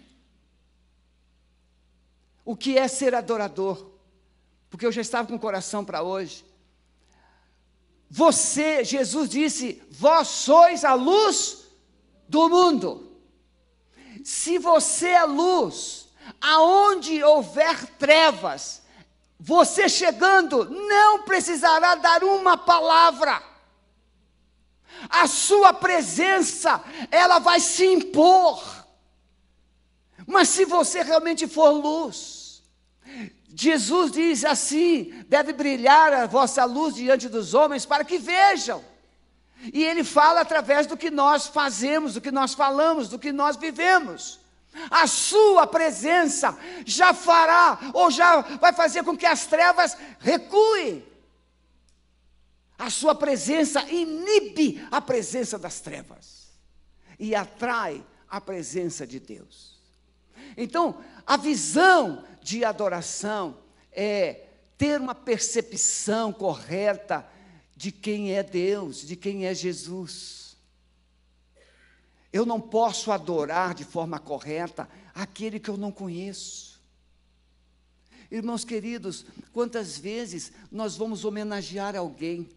o 2.46 2.56
que 2.56 2.78
é 2.78 2.86
ser 2.86 3.12
adorador, 3.12 3.90
porque 4.70 4.86
eu 4.86 4.92
já 4.92 5.00
estava 5.00 5.26
com 5.26 5.34
o 5.34 5.38
coração 5.38 5.84
para 5.84 6.02
hoje. 6.02 6.46
Você, 8.08 8.84
Jesus 8.84 9.28
disse, 9.28 9.82
vós 9.90 10.28
sois 10.28 10.84
a 10.84 10.94
luz 10.94 11.66
do 12.28 12.48
mundo. 12.48 13.20
Se 14.24 14.58
você 14.58 15.08
é 15.08 15.24
luz, 15.24 16.08
aonde 16.40 17.20
houver 17.22 17.84
trevas, 17.98 18.80
você 19.40 19.88
chegando, 19.88 20.70
não 20.70 21.24
precisará 21.24 21.96
dar 21.96 22.22
uma 22.22 22.56
palavra. 22.56 23.42
A 25.08 25.26
sua 25.26 25.74
presença, 25.74 26.82
ela 27.10 27.40
vai 27.40 27.58
se 27.58 27.84
impor. 27.84 28.62
Mas 30.28 30.48
se 30.48 30.64
você 30.64 31.02
realmente 31.02 31.46
for 31.46 31.70
luz, 31.70 32.35
Jesus 33.54 34.12
diz 34.12 34.44
assim: 34.44 35.24
deve 35.28 35.52
brilhar 35.52 36.12
a 36.12 36.26
vossa 36.26 36.64
luz 36.64 36.94
diante 36.94 37.28
dos 37.28 37.54
homens 37.54 37.86
para 37.86 38.04
que 38.04 38.18
vejam. 38.18 38.84
E 39.72 39.82
ele 39.82 40.04
fala 40.04 40.40
através 40.40 40.86
do 40.86 40.96
que 40.96 41.10
nós 41.10 41.46
fazemos, 41.46 42.14
do 42.14 42.20
que 42.20 42.30
nós 42.30 42.54
falamos, 42.54 43.08
do 43.08 43.18
que 43.18 43.32
nós 43.32 43.56
vivemos 43.56 44.40
a 44.90 45.06
sua 45.06 45.66
presença 45.66 46.56
já 46.84 47.14
fará, 47.14 47.78
ou 47.94 48.10
já 48.10 48.40
vai 48.40 48.72
fazer 48.72 49.02
com 49.02 49.16
que 49.16 49.26
as 49.26 49.46
trevas 49.46 49.96
recuem. 50.18 51.04
A 52.78 52.90
sua 52.90 53.14
presença 53.14 53.82
inibe 53.90 54.86
a 54.90 55.00
presença 55.00 55.58
das 55.58 55.80
trevas 55.80 56.50
e 57.18 57.34
atrai 57.34 58.04
a 58.28 58.40
presença 58.40 59.06
de 59.06 59.18
Deus. 59.18 59.76
Então, 60.56 61.02
a 61.26 61.36
visão 61.36 62.22
de 62.46 62.64
adoração 62.64 63.58
é 63.90 64.46
ter 64.78 65.00
uma 65.00 65.16
percepção 65.16 66.32
correta 66.32 67.28
de 67.76 67.90
quem 67.90 68.34
é 68.34 68.42
Deus, 68.44 69.04
de 69.04 69.16
quem 69.16 69.46
é 69.46 69.52
Jesus. 69.52 70.56
Eu 72.32 72.46
não 72.46 72.60
posso 72.60 73.10
adorar 73.10 73.74
de 73.74 73.84
forma 73.84 74.20
correta 74.20 74.88
aquele 75.12 75.58
que 75.58 75.68
eu 75.68 75.76
não 75.76 75.90
conheço. 75.90 76.80
Irmãos 78.30 78.64
queridos, 78.64 79.26
quantas 79.52 79.98
vezes 79.98 80.52
nós 80.70 80.96
vamos 80.96 81.24
homenagear 81.24 81.96
alguém? 81.96 82.48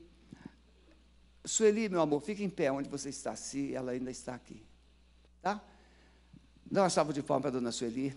Sueli, 1.43 1.89
meu 1.89 2.01
amor, 2.01 2.21
fique 2.21 2.43
em 2.43 2.49
pé 2.49 2.71
onde 2.71 2.87
você 2.87 3.09
está, 3.09 3.35
se 3.35 3.73
ela 3.73 3.93
ainda 3.93 4.11
está 4.11 4.35
aqui. 4.35 4.63
Tá? 5.41 5.59
Dá 6.63 6.83
uma 6.83 6.89
salva 6.91 7.11
de 7.11 7.23
palmas 7.23 7.41
para 7.41 7.57
a 7.57 7.59
dona 7.59 7.71
Sueli. 7.71 8.15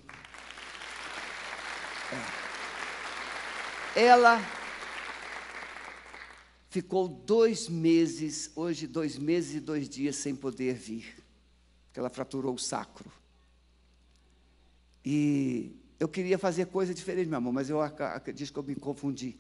É. 2.13 4.03
Ela 4.05 4.41
ficou 6.71 7.07
dois 7.07 7.69
meses, 7.69 8.51
hoje 8.57 8.87
dois 8.87 9.19
meses 9.19 9.57
e 9.57 9.61
dois 9.61 9.89
dias 9.89 10.17
sem 10.17 10.35
poder 10.35 10.75
vir 10.75 11.23
que 11.93 12.01
ela 12.01 12.09
fraturou 12.09 12.55
o 12.55 12.59
sacro. 12.59 13.11
E 15.05 15.77
eu 16.01 16.09
queria 16.09 16.39
fazer 16.39 16.67
coisa 16.67 16.95
diferente, 16.95 17.29
meu 17.29 17.37
amor, 17.37 17.53
mas 17.53 17.69
eu 17.69 17.83
acredito 17.83 18.53
que 18.53 18.59
eu 18.59 18.63
me 18.63 18.75
confundi. 18.75 19.37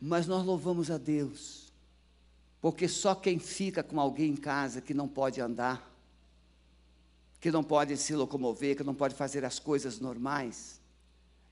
Mas 0.00 0.26
nós 0.26 0.44
louvamos 0.44 0.90
a 0.90 0.98
Deus, 0.98 1.72
porque 2.60 2.86
só 2.86 3.14
quem 3.14 3.38
fica 3.38 3.82
com 3.82 3.98
alguém 3.98 4.32
em 4.32 4.36
casa 4.36 4.82
que 4.82 4.92
não 4.92 5.08
pode 5.08 5.40
andar, 5.40 5.90
que 7.40 7.50
não 7.50 7.64
pode 7.64 7.96
se 7.96 8.14
locomover, 8.14 8.76
que 8.76 8.84
não 8.84 8.94
pode 8.94 9.14
fazer 9.14 9.44
as 9.44 9.58
coisas 9.58 9.98
normais 9.98 10.78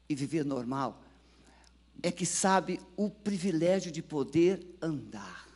e 0.09 0.15
viver 0.15 0.45
normal, 0.45 1.03
é 2.03 2.11
que 2.11 2.27
sabe 2.27 2.81
o 2.97 3.11
privilégio 3.11 3.91
de 3.91 4.03
poder 4.03 4.65
andar. 4.81 5.47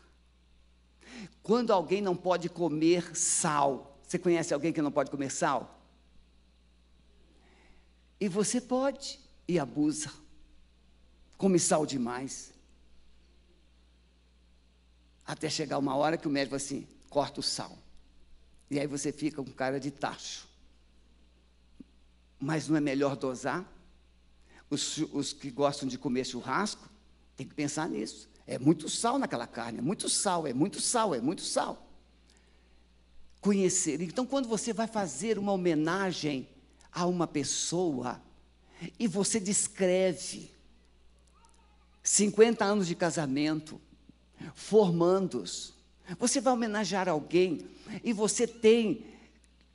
Quando 1.43 1.73
alguém 1.73 2.01
não 2.01 2.17
pode 2.17 2.49
comer 2.49 3.17
sal, 3.17 3.99
você 4.07 4.19
conhece 4.19 4.53
alguém 4.55 4.73
que 4.73 4.83
não 4.83 4.93
pode 4.93 5.11
comer 5.11 5.31
sal? 5.31 5.81
E 8.19 8.29
você 8.29 8.61
pode 8.61 9.19
e 9.47 9.59
abusa. 9.59 10.13
Come 11.37 11.59
sal 11.59 11.87
demais. 11.87 12.53
Até 15.27 15.49
chegar 15.49 15.79
uma 15.79 15.95
hora 15.95 16.19
que 16.19 16.29
o 16.29 16.31
médico 16.31 16.57
assim, 16.57 16.87
corta 17.09 17.41
o 17.41 17.43
sal. 17.43 17.79
E 18.71 18.79
aí 18.79 18.87
você 18.87 19.13
fica 19.13 19.43
com 19.43 19.51
cara 19.51 19.81
de 19.81 19.91
tacho. 19.91 20.47
Mas 22.39 22.69
não 22.69 22.77
é 22.77 22.81
melhor 22.81 23.17
dosar? 23.17 23.65
Os, 24.71 24.99
os 25.13 25.33
que 25.33 25.51
gostam 25.51 25.89
de 25.89 25.99
comer 25.99 26.25
churrasco, 26.25 26.89
tem 27.37 27.47
que 27.47 27.55
pensar 27.55 27.89
nisso. 27.89 28.29
É 28.47 28.59
muito 28.59 28.89
sal 28.89 29.19
naquela 29.19 29.47
carne, 29.47 29.79
é 29.79 29.83
muito 29.83 30.09
sal, 30.09 30.47
é 30.47 30.53
muito 30.53 30.81
sal, 30.81 31.15
é 31.15 31.21
muito 31.21 31.43
sal. 31.43 31.87
Conhecer. 33.41 34.01
Então, 34.01 34.25
quando 34.25 34.49
você 34.49 34.73
vai 34.73 34.87
fazer 34.87 35.39
uma 35.39 35.53
homenagem 35.53 36.49
a 36.93 37.07
uma 37.07 37.27
pessoa 37.27 38.21
e 38.99 39.07
você 39.07 39.41
descreve 39.41 40.51
50 42.03 42.65
anos 42.65 42.87
de 42.87 42.95
casamento, 42.95 43.81
formandos, 44.55 45.75
você 46.19 46.41
vai 46.41 46.53
homenagear 46.53 47.09
alguém 47.09 47.67
e 48.03 48.13
você 48.13 48.47
tem 48.47 49.05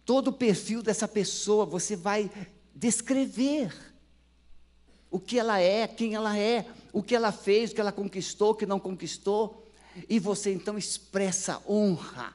todo 0.05 0.29
o 0.29 0.33
perfil 0.33 0.81
dessa 0.81 1.07
pessoa, 1.07 1.65
você 1.65 1.95
vai 1.95 2.29
descrever 2.73 3.73
o 5.09 5.19
que 5.19 5.39
ela 5.39 5.59
é, 5.59 5.87
quem 5.87 6.15
ela 6.15 6.37
é, 6.37 6.65
o 6.91 7.03
que 7.03 7.15
ela 7.15 7.31
fez, 7.31 7.71
o 7.71 7.75
que 7.75 7.81
ela 7.81 7.91
conquistou, 7.91 8.51
o 8.51 8.55
que 8.55 8.65
não 8.65 8.79
conquistou, 8.79 9.65
e 10.09 10.19
você 10.19 10.53
então 10.53 10.77
expressa 10.77 11.61
honra, 11.67 12.33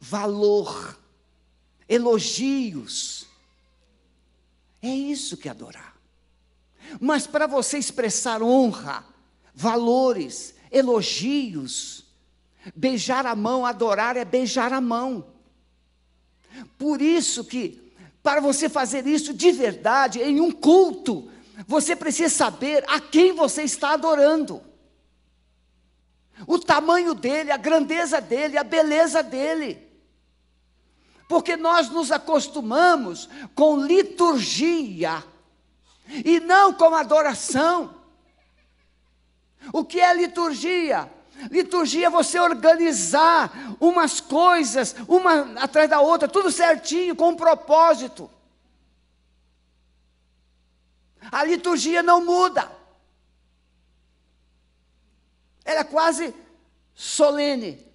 valor, 0.00 0.98
elogios. 1.88 3.26
É 4.82 4.88
isso 4.88 5.36
que 5.36 5.48
é 5.48 5.50
adorar. 5.50 5.96
Mas 7.00 7.26
para 7.26 7.46
você 7.46 7.78
expressar 7.78 8.42
honra, 8.42 9.04
valores, 9.54 10.54
elogios, 10.70 12.04
beijar 12.74 13.26
a 13.26 13.34
mão, 13.34 13.66
adorar 13.66 14.16
é 14.16 14.24
beijar 14.24 14.72
a 14.72 14.80
mão. 14.80 15.26
Por 16.78 17.02
isso 17.02 17.44
que, 17.44 17.92
para 18.22 18.40
você 18.40 18.68
fazer 18.68 19.06
isso 19.06 19.34
de 19.34 19.52
verdade, 19.52 20.20
em 20.20 20.40
um 20.40 20.50
culto, 20.50 21.30
você 21.66 21.96
precisa 21.96 22.34
saber 22.34 22.84
a 22.88 23.00
quem 23.00 23.32
você 23.32 23.62
está 23.62 23.90
adorando. 23.94 24.62
O 26.46 26.58
tamanho 26.58 27.14
dele, 27.14 27.50
a 27.50 27.56
grandeza 27.56 28.20
dele, 28.20 28.56
a 28.56 28.62
beleza 28.62 29.22
dele. 29.22 29.86
Porque 31.28 31.56
nós 31.56 31.90
nos 31.90 32.12
acostumamos 32.12 33.28
com 33.54 33.84
liturgia 33.84 35.22
e 36.24 36.40
não 36.40 36.72
com 36.72 36.94
adoração. 36.94 37.96
O 39.72 39.84
que 39.84 40.00
é 40.00 40.14
liturgia? 40.14 41.10
Liturgia 41.50 42.06
é 42.06 42.10
você 42.10 42.38
organizar 42.38 43.76
umas 43.78 44.20
coisas, 44.20 44.94
uma 45.06 45.60
atrás 45.60 45.90
da 45.90 46.00
outra, 46.00 46.26
tudo 46.26 46.50
certinho, 46.50 47.14
com 47.14 47.30
um 47.30 47.36
propósito. 47.36 48.30
A 51.30 51.44
liturgia 51.44 52.02
não 52.02 52.24
muda. 52.24 52.70
Ela 55.64 55.80
é 55.80 55.84
quase 55.84 56.34
solene. 56.94 57.86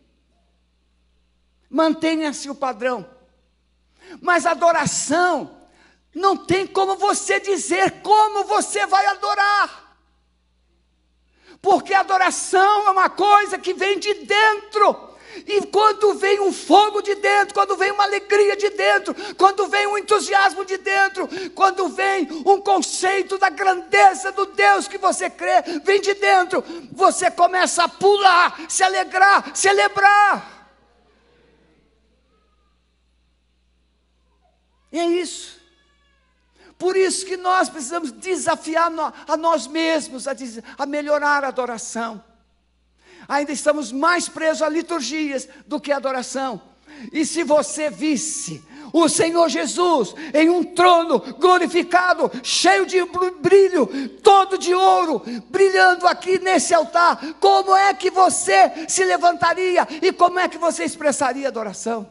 Mantenha-se 1.69 2.49
o 2.49 2.55
padrão. 2.55 3.09
Mas 4.21 4.45
adoração, 4.45 5.67
não 6.13 6.37
tem 6.37 6.67
como 6.67 6.95
você 6.95 7.39
dizer 7.39 8.01
como 8.01 8.43
você 8.43 8.85
vai 8.85 9.05
adorar. 9.07 9.97
Porque 11.61 11.93
adoração 11.93 12.87
é 12.87 12.91
uma 12.91 13.09
coisa 13.09 13.57
que 13.57 13.73
vem 13.73 13.97
de 13.97 14.13
dentro. 14.25 15.12
E 15.47 15.65
quando 15.67 16.13
vem 16.15 16.39
um 16.39 16.53
fogo 16.53 17.01
de 17.01 17.15
dentro, 17.15 17.53
quando 17.53 17.75
vem 17.75 17.91
uma 17.91 18.03
alegria 18.03 18.55
de 18.55 18.69
dentro, 18.69 19.15
quando 19.35 19.67
vem 19.67 19.87
um 19.87 19.97
entusiasmo 19.97 20.63
de 20.63 20.77
dentro, 20.77 21.27
quando 21.55 21.89
vem 21.89 22.27
um 22.45 22.61
conceito 22.61 23.37
da 23.37 23.49
grandeza 23.49 24.31
do 24.31 24.45
Deus 24.47 24.87
que 24.87 24.97
você 24.97 25.29
crê, 25.29 25.61
vem 25.83 25.99
de 25.99 26.13
dentro, 26.13 26.63
você 26.91 27.31
começa 27.31 27.83
a 27.83 27.89
pular, 27.89 28.59
se 28.69 28.83
alegrar, 28.83 29.55
celebrar. 29.55 30.51
E 34.91 34.99
é 34.99 35.05
isso. 35.05 35.61
Por 36.77 36.95
isso 36.95 37.25
que 37.25 37.37
nós 37.37 37.69
precisamos 37.69 38.11
desafiar 38.11 38.91
a 39.27 39.37
nós 39.37 39.65
mesmos 39.65 40.25
a 40.27 40.85
melhorar 40.85 41.43
a 41.43 41.47
adoração 41.47 42.23
ainda 43.27 43.51
estamos 43.51 43.91
mais 43.91 44.27
presos 44.29 44.61
a 44.61 44.69
liturgias 44.69 45.47
do 45.65 45.79
que 45.79 45.91
a 45.91 45.97
adoração. 45.97 46.61
E 47.11 47.25
se 47.25 47.43
você 47.43 47.89
visse 47.89 48.63
o 48.93 49.09
Senhor 49.09 49.49
Jesus 49.49 50.13
em 50.33 50.49
um 50.49 50.63
trono 50.63 51.19
glorificado, 51.39 52.31
cheio 52.43 52.85
de 52.85 52.99
brilho, 53.41 53.87
todo 54.21 54.57
de 54.57 54.73
ouro, 54.73 55.21
brilhando 55.49 56.07
aqui 56.07 56.37
nesse 56.37 56.73
altar, 56.73 57.19
como 57.39 57.75
é 57.75 57.93
que 57.95 58.11
você 58.11 58.87
se 58.87 59.03
levantaria 59.03 59.87
e 60.01 60.13
como 60.13 60.39
é 60.39 60.47
que 60.47 60.59
você 60.59 60.83
expressaria 60.83 61.47
adoração? 61.47 62.07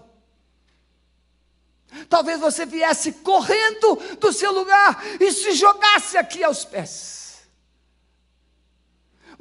Talvez 2.09 2.41
você 2.41 2.67
viesse 2.67 3.13
correndo 3.13 3.99
do 4.19 4.33
seu 4.33 4.51
lugar 4.51 5.05
e 5.21 5.31
se 5.31 5.53
jogasse 5.53 6.17
aqui 6.17 6.43
aos 6.43 6.65
pés. 6.65 7.22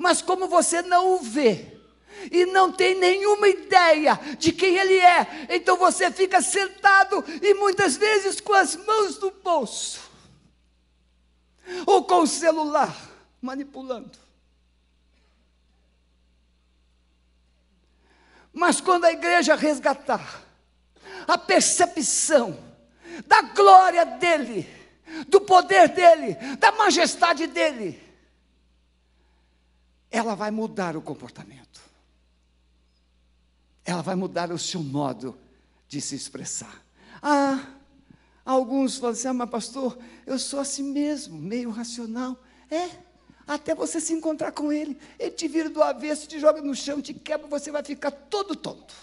Mas 0.02 0.20
como 0.20 0.48
você 0.48 0.82
não 0.82 1.14
o 1.14 1.20
vê, 1.20 1.78
e 2.32 2.44
não 2.48 2.72
tem 2.72 2.96
nenhuma 2.96 3.48
ideia 3.48 4.20
de 4.36 4.52
quem 4.52 4.76
ele 4.76 4.98
é, 4.98 5.46
então 5.48 5.78
você 5.78 6.12
fica 6.12 6.42
sentado 6.42 7.24
e 7.40 7.54
muitas 7.54 7.98
vezes 7.98 8.42
com 8.42 8.52
as 8.52 8.76
mãos 8.76 9.20
no 9.20 9.30
bolso, 9.30 10.02
ou 11.86 12.04
com 12.04 12.22
o 12.22 12.28
celular, 12.28 12.96
manipulando. 13.40 14.18
Mas 18.52 18.82
quando 18.82 19.06
a 19.06 19.12
igreja 19.12 19.56
resgatar 19.56 20.44
a 21.28 21.38
percepção 21.38 22.58
da 23.28 23.44
glória 23.44 24.04
dele, 24.04 24.68
do 25.28 25.40
poder 25.42 25.90
dele, 25.90 26.34
da 26.58 26.72
majestade 26.72 27.46
dele, 27.46 28.11
ela 30.12 30.36
vai 30.36 30.52
mudar 30.52 30.98
o 30.98 31.02
comportamento. 31.02 31.80
Ela 33.86 34.02
vai 34.02 34.16
mudar 34.16 34.52
o 34.52 34.60
seu 34.60 34.84
modo 34.84 35.40
de 35.88 36.02
se 36.02 36.16
expressar. 36.16 36.84
Ah, 37.22 37.66
alguns 38.46 38.98
falam 38.98 39.14
assim: 39.14 39.30
ah, 39.30 39.34
mas 39.34 39.50
pastor, 39.50 39.98
eu 40.26 40.38
sou 40.38 40.60
assim 40.60 40.84
mesmo, 40.84 41.40
meio 41.40 41.72
racional. 41.72 42.38
É, 42.70 42.90
até 43.48 43.74
você 43.74 44.00
se 44.02 44.14
encontrar 44.14 44.52
com 44.52 44.72
ele. 44.72 45.00
Ele 45.18 45.32
te 45.32 45.48
vira 45.48 45.70
do 45.70 45.82
avesso, 45.82 46.28
te 46.28 46.40
joga 46.40 46.62
no 46.62 46.76
chão, 46.76 47.02
te 47.02 47.14
quebra, 47.14 47.48
você 47.48 47.72
vai 47.72 47.84
ficar 47.84 48.12
todo 48.12 48.56
tonto. 48.56 48.94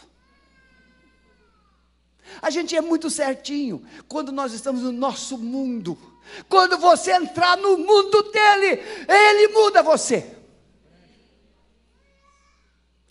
A 2.42 2.51
gente 2.51 2.77
é 2.77 2.81
muito 2.81 3.09
certinho 3.09 3.83
quando 4.07 4.31
nós 4.31 4.53
estamos 4.53 4.83
no 4.83 4.92
nosso 4.92 5.38
mundo. 5.38 5.99
Quando 6.47 6.77
você 6.77 7.12
entrar 7.12 7.57
no 7.57 7.79
mundo 7.79 8.23
dele, 8.31 8.83
ele 9.09 9.49
muda 9.49 9.83
você. 9.83 10.38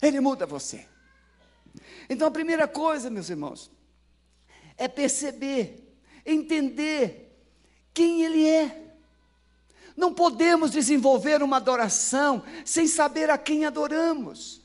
Ele 0.00 0.20
muda 0.20 0.46
você. 0.46 0.86
Então 2.08 2.28
a 2.28 2.30
primeira 2.30 2.66
coisa, 2.66 3.10
meus 3.10 3.28
irmãos, 3.28 3.70
é 4.76 4.88
perceber, 4.88 5.96
entender 6.24 7.36
quem 7.92 8.22
Ele 8.22 8.48
é. 8.48 8.84
Não 9.96 10.14
podemos 10.14 10.70
desenvolver 10.70 11.42
uma 11.42 11.56
adoração 11.56 12.42
sem 12.64 12.86
saber 12.86 13.28
a 13.30 13.36
quem 13.36 13.66
adoramos. 13.66 14.62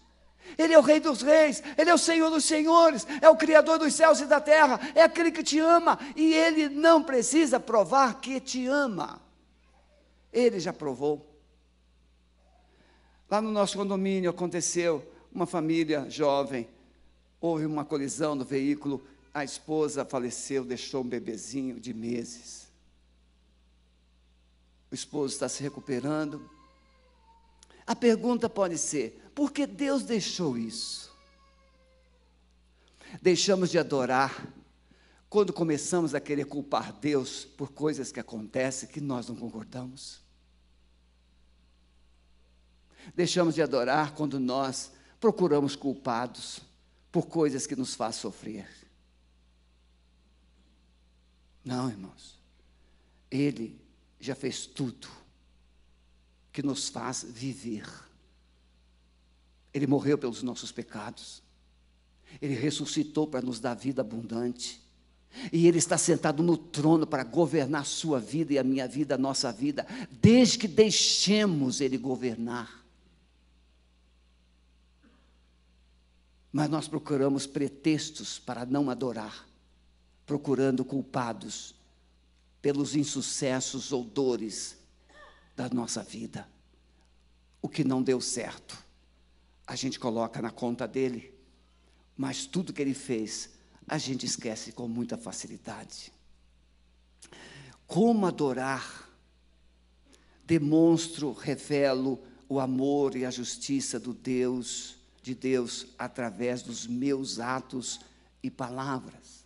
Ele 0.57 0.73
é 0.73 0.77
o 0.77 0.81
Rei 0.81 0.99
dos 0.99 1.23
Reis, 1.23 1.63
Ele 1.75 1.89
é 1.89 1.93
o 1.93 1.97
Senhor 1.97 2.29
dos 2.29 2.45
Senhores, 2.45 3.07
é 3.21 3.27
o 3.27 3.35
Criador 3.35 3.79
dos 3.79 3.93
céus 3.95 4.19
e 4.19 4.25
da 4.25 4.39
terra, 4.39 4.79
é 4.93 5.01
aquele 5.01 5.31
que 5.31 5.41
te 5.41 5.57
ama, 5.57 5.97
e 6.15 6.33
Ele 6.33 6.69
não 6.69 7.01
precisa 7.03 7.59
provar 7.59 8.21
que 8.21 8.39
te 8.39 8.67
ama. 8.67 9.19
Ele 10.31 10.59
já 10.59 10.71
provou. 10.71 11.27
Lá 13.29 13.41
no 13.41 13.51
nosso 13.51 13.77
condomínio 13.77 14.29
aconteceu 14.29 15.12
uma 15.33 15.45
família 15.45 16.09
jovem, 16.09 16.67
houve 17.41 17.65
uma 17.65 17.83
colisão 17.83 18.35
no 18.35 18.45
veículo, 18.45 19.05
a 19.33 19.43
esposa 19.43 20.05
faleceu, 20.05 20.63
deixou 20.63 21.01
um 21.01 21.07
bebezinho 21.07 21.79
de 21.79 21.93
meses. 21.93 22.67
O 24.91 24.95
esposo 24.95 25.33
está 25.33 25.49
se 25.49 25.63
recuperando. 25.63 26.47
A 27.85 27.95
pergunta 27.95 28.47
pode 28.47 28.77
ser: 28.77 29.31
por 29.33 29.51
que 29.51 29.65
Deus 29.65 30.03
deixou 30.03 30.55
isso? 30.55 31.11
Deixamos 33.21 33.71
de 33.71 33.79
adorar 33.79 34.47
quando 35.29 35.51
começamos 35.51 36.13
a 36.13 36.19
querer 36.19 36.45
culpar 36.45 36.93
Deus 36.93 37.43
por 37.43 37.71
coisas 37.71 38.11
que 38.11 38.19
acontecem 38.19 38.87
que 38.87 39.01
nós 39.01 39.27
não 39.27 39.35
concordamos. 39.35 40.21
Deixamos 43.15 43.55
de 43.55 43.61
adorar 43.61 44.13
quando 44.13 44.39
nós 44.39 44.91
procuramos 45.23 45.73
culpados 45.73 46.59
por 47.09 47.27
coisas 47.27 47.65
que 47.65 47.77
nos 47.77 47.95
fazem 47.95 48.19
sofrer. 48.19 48.67
Não, 51.63 51.89
irmãos. 51.89 52.37
Ele 53.31 53.79
já 54.19 54.35
fez 54.35 54.65
tudo 54.65 55.07
que 56.51 56.61
nos 56.61 56.89
faz 56.89 57.23
viver. 57.23 57.89
Ele 59.73 59.87
morreu 59.87 60.17
pelos 60.17 60.43
nossos 60.43 60.73
pecados. 60.73 61.41
Ele 62.41 62.55
ressuscitou 62.55 63.25
para 63.25 63.41
nos 63.41 63.61
dar 63.61 63.75
vida 63.75 64.01
abundante. 64.01 64.83
E 65.53 65.67
Ele 65.67 65.77
está 65.77 65.97
sentado 65.97 66.43
no 66.43 66.57
trono 66.57 67.07
para 67.07 67.23
governar 67.23 67.83
a 67.83 67.85
sua 67.85 68.19
vida 68.19 68.51
e 68.51 68.59
a 68.59 68.63
minha 68.63 68.89
vida, 68.89 69.15
a 69.15 69.17
nossa 69.17 69.53
vida, 69.53 69.87
desde 70.11 70.57
que 70.57 70.67
deixemos 70.67 71.79
Ele 71.79 71.97
governar. 71.97 72.82
Mas 76.53 76.69
nós 76.69 76.87
procuramos 76.87 77.47
pretextos 77.47 78.37
para 78.37 78.63
não 78.63 78.91
adorar, 78.91 79.49
procurando 80.23 80.85
culpados 80.85 81.73
pelos 82.61 82.95
insucessos 82.95 83.91
ou 83.91 84.03
dores 84.03 84.77
da 85.55 85.67
nossa 85.67 86.03
vida. 86.03 86.47
O 87.59 87.67
que 87.67 87.83
não 87.83 88.03
deu 88.03 88.21
certo, 88.21 88.77
a 89.65 89.75
gente 89.75 89.99
coloca 89.99 90.43
na 90.43 90.51
conta 90.51 90.87
dele, 90.87 91.33
mas 92.15 92.45
tudo 92.45 92.71
que 92.71 92.83
ele 92.83 92.93
fez, 92.93 93.49
a 93.87 93.97
gente 93.97 94.23
esquece 94.23 94.71
com 94.71 94.87
muita 94.87 95.17
facilidade. 95.17 96.13
Como 97.87 98.27
adorar? 98.27 99.09
Demonstro, 100.45 101.31
revelo 101.31 102.21
o 102.47 102.59
amor 102.59 103.15
e 103.15 103.25
a 103.25 103.31
justiça 103.31 103.99
do 103.99 104.13
Deus 104.13 105.02
de 105.23 105.33
Deus 105.33 105.87
através 105.97 106.61
dos 106.61 106.85
meus 106.85 107.39
atos 107.39 108.01
e 108.43 108.51
palavras. 108.51 109.45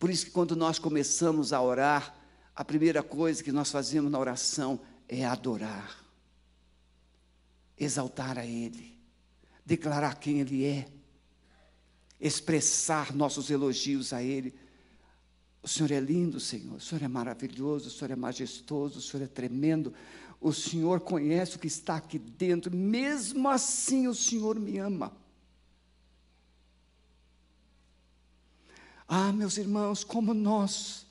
Por 0.00 0.10
isso 0.10 0.24
que 0.24 0.32
quando 0.32 0.56
nós 0.56 0.78
começamos 0.78 1.52
a 1.52 1.60
orar, 1.60 2.16
a 2.54 2.64
primeira 2.64 3.02
coisa 3.02 3.44
que 3.44 3.52
nós 3.52 3.70
fazemos 3.70 4.10
na 4.10 4.18
oração 4.18 4.80
é 5.06 5.24
adorar, 5.24 6.02
exaltar 7.78 8.38
a 8.38 8.46
Ele, 8.46 8.98
declarar 9.64 10.18
quem 10.18 10.40
Ele 10.40 10.64
é, 10.64 10.88
expressar 12.18 13.14
nossos 13.14 13.50
elogios 13.50 14.14
a 14.14 14.22
Ele. 14.22 14.54
O 15.62 15.68
Senhor 15.68 15.92
é 15.92 16.00
lindo, 16.00 16.40
Senhor, 16.40 16.76
o 16.76 16.80
Senhor 16.80 17.02
é 17.02 17.08
maravilhoso, 17.08 17.88
o 17.88 17.90
Senhor 17.90 18.12
é 18.12 18.16
majestoso, 18.16 18.98
o 18.98 19.02
Senhor 19.02 19.24
é 19.24 19.28
tremendo, 19.28 19.92
o 20.40 20.52
Senhor 20.52 21.00
conhece 21.00 21.56
o 21.56 21.58
que 21.58 21.66
está 21.66 21.96
aqui 21.96 22.18
dentro, 22.18 22.74
mesmo 22.74 23.48
assim 23.48 24.06
o 24.06 24.14
Senhor 24.14 24.58
me 24.58 24.78
ama. 24.78 25.12
Ah, 29.08 29.32
meus 29.32 29.56
irmãos, 29.56 30.02
como 30.02 30.34
nós 30.34 31.06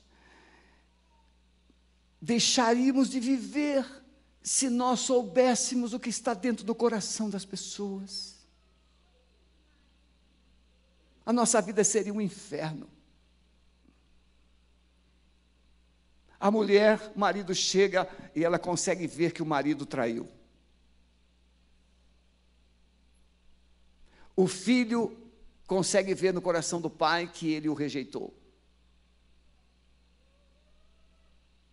deixaríamos 2.20 3.08
de 3.08 3.20
viver 3.20 3.86
se 4.42 4.68
nós 4.68 5.00
soubéssemos 5.00 5.92
o 5.92 5.98
que 5.98 6.08
está 6.08 6.34
dentro 6.34 6.64
do 6.64 6.74
coração 6.74 7.28
das 7.28 7.44
pessoas. 7.44 8.36
A 11.24 11.32
nossa 11.32 11.60
vida 11.60 11.82
seria 11.82 12.14
um 12.14 12.20
inferno. 12.20 12.88
A 16.38 16.50
mulher, 16.50 17.12
o 17.14 17.18
marido 17.18 17.54
chega 17.54 18.08
e 18.34 18.44
ela 18.44 18.58
consegue 18.58 19.06
ver 19.06 19.32
que 19.32 19.42
o 19.42 19.46
marido 19.46 19.86
traiu. 19.86 20.28
O 24.34 24.46
filho 24.46 25.16
consegue 25.66 26.14
ver 26.14 26.34
no 26.34 26.42
coração 26.42 26.80
do 26.80 26.90
pai 26.90 27.26
que 27.26 27.50
ele 27.52 27.68
o 27.68 27.74
rejeitou. 27.74 28.34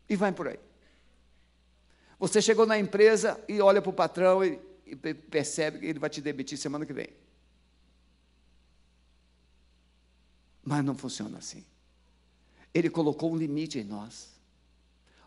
E 0.08 0.16
vai 0.16 0.32
por 0.32 0.48
aí. 0.48 0.60
Você 2.18 2.42
chegou 2.42 2.66
na 2.66 2.80
empresa 2.80 3.44
e 3.50 3.60
olha 3.60 3.82
para 3.82 3.90
o 3.90 3.94
patrão 3.94 4.46
e, 4.46 4.60
e 4.86 4.96
percebe 5.14 5.80
que 5.80 5.86
ele 5.88 6.00
vai 6.00 6.10
te 6.10 6.22
demitir 6.22 6.58
semana 6.58 6.86
que 6.86 6.94
vem. 6.94 7.10
Mas 10.64 10.86
não 10.86 10.96
funciona 10.96 11.40
assim. 11.40 11.66
Ele 12.74 12.90
colocou 12.90 13.34
um 13.34 13.36
limite 13.36 13.78
em 13.78 13.84
nós 13.84 14.34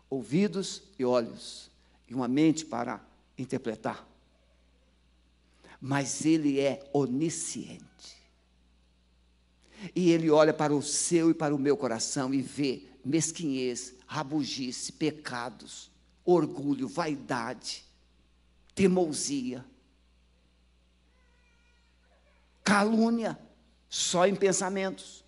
ouvidos 0.09 0.83
e 0.97 1.05
olhos, 1.05 1.69
e 2.07 2.13
uma 2.13 2.27
mente 2.27 2.65
para 2.65 3.01
interpretar. 3.37 4.07
Mas 5.79 6.25
Ele 6.25 6.59
é 6.59 6.89
onisciente. 6.93 8.17
E 9.95 10.11
Ele 10.11 10.29
olha 10.29 10.53
para 10.53 10.73
o 10.75 10.81
seu 10.81 11.29
e 11.29 11.33
para 11.33 11.53
o 11.53 11.59
meu 11.59 11.77
coração 11.77 12.33
e 12.33 12.41
vê 12.41 12.83
mesquinhez, 13.05 13.93
rabugice, 14.05 14.91
pecados, 14.91 15.91
orgulho, 16.25 16.87
vaidade, 16.87 17.85
teimosia, 18.73 19.63
calúnia, 22.63 23.39
só 23.89 24.27
em 24.27 24.35
pensamentos. 24.35 25.23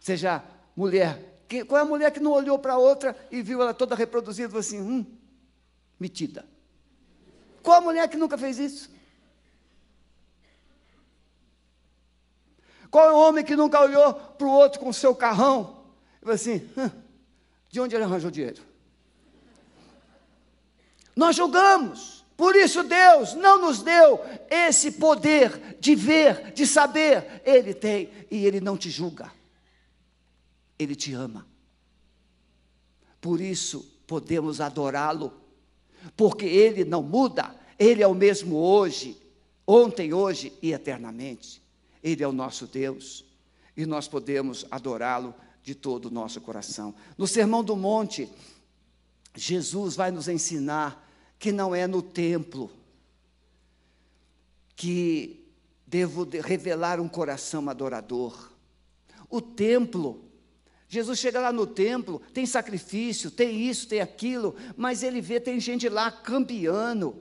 Seja 0.00 0.44
mulher 0.76 1.33
qual 1.62 1.78
é 1.78 1.82
a 1.82 1.86
mulher 1.86 2.10
que 2.10 2.20
não 2.20 2.32
olhou 2.32 2.58
para 2.58 2.78
outra 2.78 3.16
e 3.30 3.42
viu 3.42 3.60
ela 3.60 3.74
toda 3.74 3.94
reproduzida 3.94 4.48
e 4.48 4.50
falou 4.50 4.60
assim, 4.60 4.80
hum, 4.80 5.06
metida? 6.00 6.46
Qual 7.62 7.76
a 7.76 7.80
mulher 7.80 8.08
que 8.08 8.16
nunca 8.16 8.38
fez 8.38 8.58
isso? 8.58 8.90
Qual 12.90 13.08
é 13.08 13.12
o 13.12 13.18
homem 13.18 13.44
que 13.44 13.56
nunca 13.56 13.80
olhou 13.80 14.14
para 14.14 14.46
o 14.46 14.50
outro 14.50 14.80
com 14.80 14.88
o 14.88 14.94
seu 14.94 15.14
carrão 15.14 15.84
e 16.16 16.20
falou 16.20 16.34
assim, 16.34 16.68
hum, 16.76 16.90
de 17.70 17.80
onde 17.80 17.94
ele 17.94 18.04
arranjou 18.04 18.30
dinheiro? 18.30 18.62
Nós 21.14 21.36
julgamos. 21.36 22.24
Por 22.36 22.56
isso 22.56 22.82
Deus 22.82 23.34
não 23.34 23.60
nos 23.60 23.82
deu 23.82 24.20
esse 24.50 24.92
poder 24.92 25.76
de 25.78 25.94
ver, 25.94 26.52
de 26.52 26.66
saber. 26.66 27.42
Ele 27.44 27.72
tem 27.72 28.10
e 28.30 28.44
ele 28.44 28.60
não 28.60 28.76
te 28.76 28.90
julga. 28.90 29.30
Ele 30.78 30.94
te 30.94 31.12
ama. 31.12 31.46
Por 33.20 33.40
isso 33.40 33.90
podemos 34.06 34.60
adorá-lo, 34.60 35.32
porque 36.16 36.44
ele 36.44 36.84
não 36.84 37.02
muda, 37.02 37.54
ele 37.78 38.02
é 38.02 38.06
o 38.06 38.14
mesmo 38.14 38.56
hoje, 38.56 39.16
ontem, 39.66 40.12
hoje 40.12 40.52
e 40.60 40.72
eternamente. 40.72 41.62
Ele 42.02 42.22
é 42.22 42.28
o 42.28 42.32
nosso 42.32 42.66
Deus 42.66 43.24
e 43.76 43.86
nós 43.86 44.06
podemos 44.06 44.66
adorá-lo 44.70 45.34
de 45.62 45.74
todo 45.74 46.06
o 46.06 46.10
nosso 46.10 46.40
coração. 46.40 46.94
No 47.16 47.26
Sermão 47.26 47.64
do 47.64 47.74
Monte, 47.74 48.28
Jesus 49.34 49.96
vai 49.96 50.10
nos 50.10 50.28
ensinar 50.28 51.10
que 51.38 51.50
não 51.50 51.74
é 51.74 51.86
no 51.86 52.02
templo 52.02 52.70
que 54.76 55.48
devo 55.86 56.28
revelar 56.42 57.00
um 57.00 57.08
coração 57.08 57.68
adorador. 57.70 58.50
O 59.30 59.40
templo 59.40 60.24
Jesus 60.94 61.18
chega 61.18 61.40
lá 61.40 61.52
no 61.52 61.66
templo, 61.66 62.20
tem 62.32 62.46
sacrifício, 62.46 63.28
tem 63.28 63.68
isso, 63.68 63.88
tem 63.88 64.00
aquilo, 64.00 64.54
mas 64.76 65.02
ele 65.02 65.20
vê, 65.20 65.40
tem 65.40 65.58
gente 65.58 65.88
lá 65.88 66.08
campeando. 66.08 67.20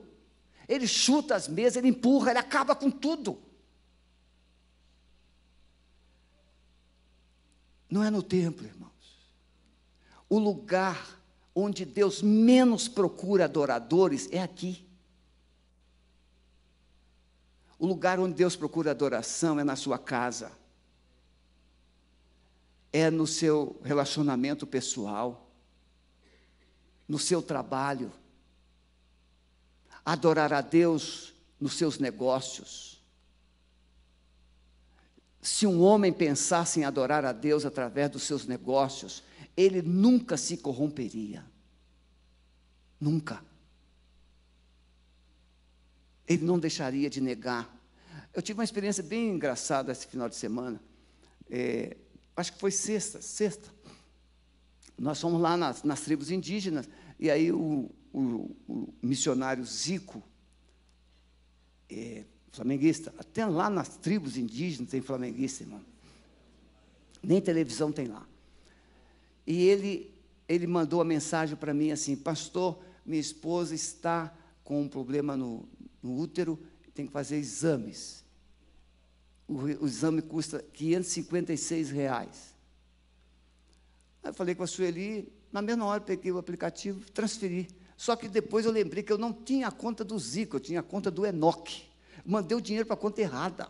Ele 0.70 0.86
chuta 0.86 1.34
as 1.36 1.48
mesas, 1.48 1.78
ele 1.78 1.88
empurra, 1.88 2.30
ele 2.30 2.40
acaba 2.40 2.76
com 2.76 2.92
tudo. 2.92 3.42
Não 7.90 8.04
é 8.04 8.12
no 8.12 8.22
templo, 8.22 8.64
irmãos. 8.64 8.92
O 10.30 10.38
lugar 10.38 11.20
onde 11.56 11.84
Deus 11.84 12.22
menos 12.22 12.88
procura 12.88 13.46
adoradores 13.46 14.30
é 14.32 14.40
aqui. 14.40 14.88
O 17.80 17.88
lugar 17.88 18.20
onde 18.20 18.36
Deus 18.36 18.56
procura 18.56 18.92
adoração 18.92 19.60
é 19.60 19.64
na 19.64 19.76
sua 19.76 19.98
casa 19.98 20.52
é 22.94 23.10
no 23.10 23.26
seu 23.26 23.82
relacionamento 23.84 24.68
pessoal, 24.68 25.52
no 27.08 27.18
seu 27.18 27.42
trabalho, 27.42 28.14
adorar 30.06 30.54
a 30.54 30.62
Deus 30.62 31.34
nos 31.60 31.74
seus 31.74 31.98
negócios. 31.98 33.04
Se 35.42 35.66
um 35.66 35.82
homem 35.82 36.14
pensasse 36.14 36.80
em 36.80 36.86
adorar 36.86 37.26
a 37.26 37.34
Deus 37.34 37.66
através 37.66 38.12
dos 38.12 38.24
seus 38.24 38.46
negócios, 38.46 39.24
ele 39.58 39.82
nunca 39.82 40.38
se 40.38 40.58
corromperia. 40.58 41.44
Nunca. 43.02 43.44
Ele 46.28 46.46
não 46.46 46.58
deixaria 46.58 47.10
de 47.10 47.20
negar 47.20 47.70
Eu 48.34 48.42
tive 48.42 48.58
uma 48.58 48.64
experiência 48.64 49.04
bem 49.04 49.30
engraçada 49.30 49.92
esse 49.92 50.08
final 50.08 50.28
de 50.28 50.36
semana. 50.36 50.82
É, 51.50 51.98
acho 52.36 52.54
que 52.54 52.60
foi 52.60 52.72
sexta, 52.72 53.22
sexta. 53.22 53.70
Nós 54.98 55.20
fomos 55.20 55.42
lá 55.42 55.58
nas, 55.58 55.84
nas 55.84 56.02
tribos 56.02 56.32
indígenas, 56.32 56.88
e 57.20 57.30
aí 57.30 57.52
o, 57.52 57.90
o, 58.12 58.56
o 58.68 58.94
missionário 59.02 59.64
Zico, 59.66 60.22
é, 61.90 62.24
flamenguista, 62.52 63.14
até 63.18 63.46
lá 63.46 63.70
nas 63.70 63.98
tribos 63.98 64.38
indígenas 64.38 64.92
tem 64.92 65.02
flamenguista, 65.02 65.64
irmão. 65.64 65.82
Nem 67.22 67.42
televisão 67.42 67.92
tem 67.92 68.08
lá. 68.08 68.26
E 69.46 69.64
ele, 69.64 70.12
ele 70.48 70.68
mandou 70.68 71.02
a 71.02 71.06
mensagem 71.06 71.56
para 71.56 71.74
mim 71.74 71.92
assim: 71.92 72.16
Pastor, 72.16 72.80
minha 73.06 73.22
esposa 73.22 73.74
está 73.74 74.34
com 74.64 74.82
um 74.82 74.88
problema 74.88 75.36
no, 75.36 75.68
no 76.02 76.18
útero, 76.18 76.60
tem 76.94 77.08
que 77.08 77.12
fazer 77.12 77.38
exames. 77.38 78.23
O, 79.48 79.56
o 79.56 79.86
exame 79.86 80.22
custa 80.22 80.64
556 80.74 81.92
reais. 81.92 82.54
Aí 84.24 84.30
eu 84.30 84.34
falei 84.34 84.56
com 84.56 84.64
a 84.64 84.68
Sueli, 84.68 85.32
na 85.52 85.62
mesma 85.62 85.86
hora 85.86 86.02
peguei 86.02 86.32
o 86.32 86.38
aplicativo, 86.38 87.10
transferi. 87.12 87.68
Só 87.98 88.16
que 88.16 88.28
depois 88.28 88.66
eu 88.66 88.72
lembrei 88.72 89.04
que 89.04 89.12
eu 89.12 89.18
não 89.18 89.32
tinha 89.32 89.68
a 89.68 89.72
conta 89.72 90.04
do 90.04 90.18
Zico, 90.18 90.56
eu 90.56 90.60
tinha 90.60 90.80
a 90.80 90.84
conta 90.84 91.12
do 91.12 91.26
Enoque. 91.26 91.84
Mandei 92.26 92.58
o 92.58 92.62
dinheiro 92.62 92.86
para 92.86 92.96
a 92.96 92.98
conta 92.98 93.22
errada. 93.22 93.68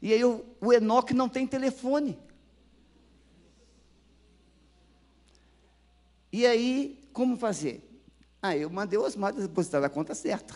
E 0.00 0.12
aí 0.12 0.20
eu, 0.20 0.46
o 0.60 0.72
Enoque 0.72 1.12
não 1.12 1.28
tem 1.28 1.46
telefone. 1.46 2.18
E 6.32 6.46
aí, 6.46 6.98
como 7.12 7.36
fazer? 7.36 7.86
Aí 8.40 8.62
eu 8.62 8.70
mandei 8.70 8.98
o 8.98 9.02
Osmar 9.02 9.34
depositar 9.34 9.80
na 9.80 9.88
conta 9.88 10.14
certa. 10.14 10.54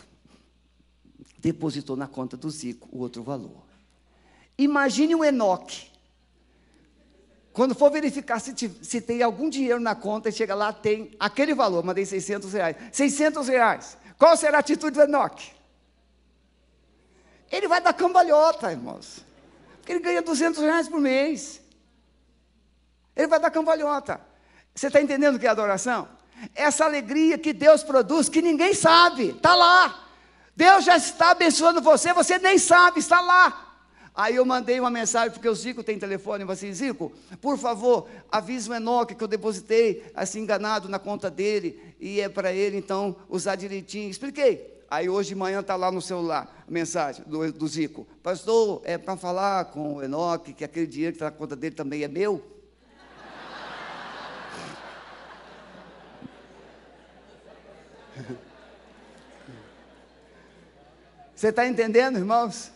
Depositou 1.47 1.95
na 1.95 2.09
conta 2.09 2.37
do 2.37 2.51
Zico 2.51 2.89
o 2.91 2.99
outro 2.99 3.23
valor. 3.23 3.63
Imagine 4.59 5.15
o 5.15 5.25
Enoque. 5.25 5.93
Quando 7.53 7.73
for 7.73 7.89
verificar 7.89 8.41
se, 8.41 8.53
te, 8.53 8.69
se 8.83 9.01
tem 9.01 9.23
algum 9.23 9.49
dinheiro 9.49 9.79
na 9.79 9.95
conta, 9.95 10.33
chega 10.33 10.57
lá, 10.57 10.73
tem 10.73 11.15
aquele 11.21 11.55
valor, 11.55 11.85
mandei 11.85 12.05
600 12.05 12.53
reais. 12.53 12.77
600 12.91 13.47
reais. 13.47 13.97
Qual 14.19 14.37
será 14.37 14.57
a 14.57 14.61
atitude 14.61 14.97
do 14.97 15.03
Enoque? 15.03 15.53
Ele 17.49 17.69
vai 17.69 17.81
dar 17.81 17.93
cambalhota, 17.93 18.73
irmãos. 18.73 19.25
Porque 19.77 19.93
ele 19.93 20.01
ganha 20.01 20.23
200 20.23 20.61
reais 20.61 20.89
por 20.89 21.01
mês. 21.01 21.61
Ele 23.15 23.29
vai 23.29 23.39
dar 23.39 23.53
cambalhota. 23.53 24.21
Você 24.75 24.89
está 24.89 25.01
entendendo 25.01 25.37
o 25.37 25.39
que 25.39 25.47
é 25.47 25.51
adoração? 25.51 26.09
Essa 26.57 26.87
alegria 26.87 27.39
que 27.39 27.53
Deus 27.53 27.85
produz, 27.85 28.29
que 28.29 28.43
ninguém 28.43 28.75
sabe, 28.75 29.29
está 29.29 29.55
lá. 29.55 30.06
Deus 30.57 30.85
já 30.87 30.97
está 30.97 31.33
abençoando 31.33 31.83
você, 31.83 32.15
você 32.15 32.39
nem 32.39 32.57
sabe, 32.57 32.99
está 32.99 33.21
lá. 33.21 33.65
Aí 34.15 34.37
eu 34.37 34.47
mandei 34.47 34.81
uma 34.81 34.89
mensagem, 34.89 35.31
porque 35.31 35.47
o 35.47 35.55
Zico 35.55 35.85
tem 35.85 35.99
telefone, 35.99 36.43
eu 36.43 36.47
falei 36.47 36.59
assim, 36.59 36.73
Zico, 36.73 37.13
por 37.43 37.59
favor, 37.59 38.09
avise 38.33 38.71
o 38.71 38.75
Enoque 38.75 39.15
que 39.15 39.23
eu 39.23 39.29
depositei, 39.29 40.11
assim, 40.15 40.41
enganado 40.41 40.89
na 40.89 40.99
conta 40.99 41.31
dele, 41.31 41.95
e 42.01 42.19
é 42.23 42.29
para 42.31 42.51
ele, 42.51 42.79
então, 42.79 43.15
usar 43.29 43.57
direitinho. 43.57 44.09
Expliquei. 44.09 44.75
Aí 44.89 45.11
hoje 45.11 45.31
de 45.31 45.35
manhã 45.35 45.61
está 45.61 45.77
lá 45.77 45.91
no 45.91 46.01
celular 46.01 46.65
a 46.67 46.71
mensagem 46.71 47.23
do, 47.27 47.53
do 47.53 47.69
Zico. 47.69 48.07
Pastor, 48.23 48.81
é 48.85 48.97
para 48.97 49.17
falar 49.19 49.67
com 49.67 49.97
o 49.97 50.03
Enoque 50.03 50.55
que 50.55 50.65
aquele 50.65 50.87
dinheiro 50.87 51.13
que 51.13 51.17
está 51.17 51.27
na 51.27 51.37
conta 51.37 51.55
dele 51.55 51.75
também 51.75 52.03
é 52.03 52.09
meu? 52.09 52.43
Você 61.37 61.49
está 61.49 61.67
entendendo, 61.67 62.17
irmãos? 62.17 62.73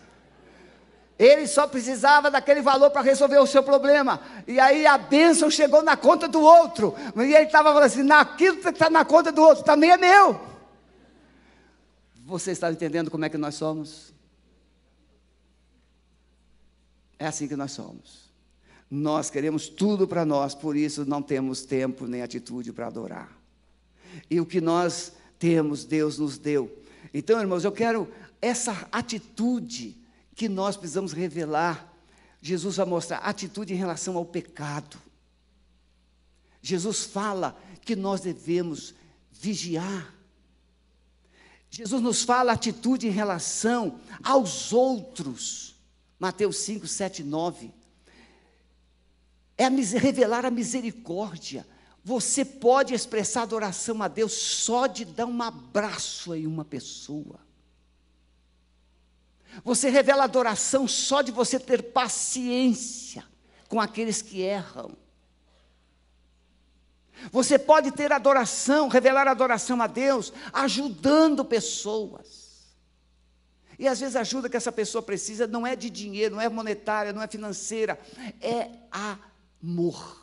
Ele 1.18 1.46
só 1.46 1.66
precisava 1.66 2.30
daquele 2.30 2.62
valor 2.62 2.90
para 2.90 3.00
resolver 3.00 3.38
o 3.38 3.46
seu 3.46 3.62
problema. 3.62 4.20
E 4.46 4.60
aí 4.60 4.86
a 4.86 4.96
bênção 4.96 5.50
chegou 5.50 5.82
na 5.82 5.96
conta 5.96 6.28
do 6.28 6.40
outro. 6.40 6.94
E 7.16 7.34
ele 7.34 7.46
estava 7.46 7.70
falando 7.70 7.86
assim: 7.86 8.02
naquilo 8.02 8.58
que 8.58 8.68
está 8.68 8.88
na 8.88 9.04
conta 9.04 9.32
do 9.32 9.42
outro 9.42 9.64
também 9.64 9.90
é 9.90 9.96
meu. 9.96 10.40
Você 12.24 12.52
está 12.52 12.70
entendendo 12.70 13.10
como 13.10 13.24
é 13.24 13.28
que 13.28 13.38
nós 13.38 13.54
somos? 13.54 14.14
É 17.18 17.26
assim 17.26 17.48
que 17.48 17.56
nós 17.56 17.72
somos. 17.72 18.30
Nós 18.90 19.30
queremos 19.30 19.68
tudo 19.68 20.06
para 20.06 20.24
nós, 20.24 20.54
por 20.54 20.76
isso 20.76 21.04
não 21.04 21.22
temos 21.22 21.64
tempo 21.64 22.06
nem 22.06 22.22
atitude 22.22 22.72
para 22.72 22.86
adorar. 22.86 23.30
E 24.28 24.40
o 24.40 24.46
que 24.46 24.60
nós 24.60 25.12
temos, 25.38 25.84
Deus 25.84 26.18
nos 26.18 26.38
deu. 26.38 26.78
Então, 27.12 27.40
irmãos, 27.40 27.64
eu 27.64 27.72
quero 27.72 28.08
essa 28.40 28.88
atitude 28.90 29.96
que 30.34 30.48
nós 30.48 30.76
precisamos 30.76 31.12
revelar. 31.12 31.86
Jesus 32.40 32.76
vai 32.76 32.86
mostrar 32.86 33.18
atitude 33.18 33.74
em 33.74 33.76
relação 33.76 34.16
ao 34.16 34.24
pecado. 34.24 34.98
Jesus 36.62 37.04
fala 37.04 37.58
que 37.82 37.94
nós 37.94 38.20
devemos 38.20 38.94
vigiar. 39.32 40.14
Jesus 41.70 42.02
nos 42.02 42.22
fala 42.22 42.52
atitude 42.52 43.06
em 43.06 43.10
relação 43.10 44.00
aos 44.22 44.72
outros. 44.72 45.76
Mateus 46.18 46.58
5, 46.58 46.86
7, 46.86 47.22
9. 47.22 47.72
É 49.56 49.68
revelar 49.68 50.44
a 50.44 50.50
misericórdia. 50.50 51.66
Você 52.02 52.44
pode 52.44 52.94
expressar 52.94 53.42
adoração 53.42 54.02
a 54.02 54.08
Deus 54.08 54.32
só 54.32 54.86
de 54.86 55.04
dar 55.04 55.26
um 55.26 55.42
abraço 55.42 56.34
em 56.34 56.46
uma 56.46 56.64
pessoa. 56.64 57.38
Você 59.64 59.90
revela 59.90 60.24
adoração 60.24 60.86
só 60.86 61.22
de 61.22 61.32
você 61.32 61.58
ter 61.58 61.92
paciência 61.92 63.24
com 63.68 63.80
aqueles 63.80 64.22
que 64.22 64.40
erram. 64.40 64.96
Você 67.30 67.58
pode 67.58 67.92
ter 67.92 68.12
adoração, 68.12 68.88
revelar 68.88 69.28
adoração 69.28 69.80
a 69.82 69.86
Deus, 69.86 70.32
ajudando 70.52 71.44
pessoas. 71.44 72.74
E 73.78 73.86
às 73.86 74.00
vezes 74.00 74.16
a 74.16 74.20
ajuda 74.20 74.48
que 74.48 74.56
essa 74.56 74.72
pessoa 74.72 75.02
precisa 75.02 75.46
não 75.46 75.66
é 75.66 75.76
de 75.76 75.90
dinheiro, 75.90 76.34
não 76.34 76.42
é 76.42 76.48
monetária, 76.48 77.12
não 77.12 77.22
é 77.22 77.28
financeira, 77.28 77.98
é 78.40 78.70
amor 78.90 80.20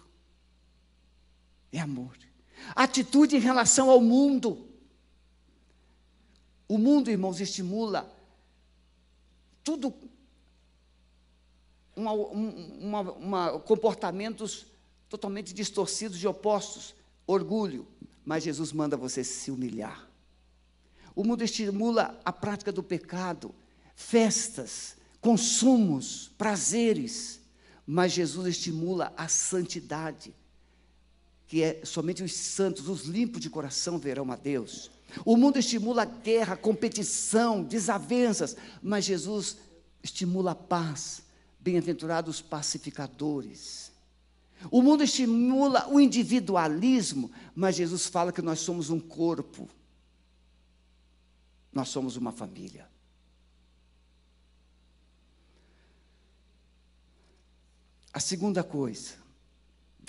é 1.72 1.80
amor. 1.80 2.18
Atitude 2.76 3.36
em 3.36 3.40
relação 3.40 3.90
ao 3.90 4.02
mundo. 4.02 4.68
O 6.68 6.78
mundo, 6.78 7.10
irmãos, 7.10 7.40
estimula 7.40 8.12
tudo, 9.68 9.94
uma, 11.94 12.14
uma, 12.14 13.02
uma, 13.02 13.60
comportamentos 13.60 14.66
totalmente 15.10 15.54
distorcidos 15.54 16.24
e 16.24 16.26
opostos, 16.26 16.96
orgulho, 17.26 17.86
mas 18.24 18.46
Jesus 18.46 18.72
manda 18.72 18.96
você 18.96 19.26
se 19.26 19.52
humilhar. 19.52 20.10
O 21.14 21.22
mundo 21.22 21.44
estimula 21.44 22.18
a 22.24 22.32
prática 22.32 22.72
do 22.72 22.82
pecado, 22.82 23.54
festas, 23.94 24.96
consumos, 25.20 26.32
prazeres, 26.38 27.42
mas 27.86 28.14
Jesus 28.14 28.48
estimula 28.48 29.12
a 29.18 29.28
santidade 29.28 30.34
que 31.46 31.62
é 31.62 31.82
somente 31.84 32.24
os 32.24 32.34
santos, 32.34 32.88
os 32.88 33.04
limpos 33.04 33.42
de 33.42 33.50
coração 33.50 33.98
verão 33.98 34.32
a 34.32 34.38
Deus. 34.38 34.92
O 35.26 35.38
mundo 35.38 35.58
estimula 35.58 36.04
a 36.04 36.06
guerra, 36.06 36.58
competição, 36.58 37.64
desavenças, 37.64 38.56
mas 38.82 39.06
Jesus 39.06 39.58
estimula 40.04 40.52
a 40.52 40.56
paz. 40.56 41.24
Bem-aventurados 41.60 42.42
pacificadores. 42.42 43.92
O 44.72 44.82
mundo 44.82 45.04
estimula 45.04 45.88
o 45.90 46.00
individualismo, 46.00 47.32
mas 47.56 47.76
Jesus 47.76 48.08
fala 48.08 48.32
que 48.32 48.42
nós 48.42 48.60
somos 48.60 48.90
um 48.90 49.00
corpo. 49.00 49.70
Nós 51.72 51.90
somos 51.90 52.16
uma 52.16 52.32
família. 52.32 52.90
A 58.14 58.20
segunda 58.20 58.64
coisa, 58.64 59.14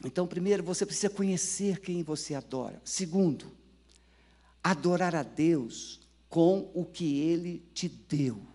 então, 0.04 0.26
primeiro, 0.26 0.62
você 0.62 0.87
precisa 0.87 1.11
conhecer 1.11 1.80
quem 1.80 2.02
você 2.02 2.34
adora. 2.34 2.80
Segundo, 2.84 3.50
adorar 4.70 5.14
a 5.14 5.22
Deus 5.22 6.00
com 6.28 6.70
o 6.74 6.85
que 6.85 7.20
Ele 7.20 7.64
te 7.72 7.88
deu, 7.88 8.46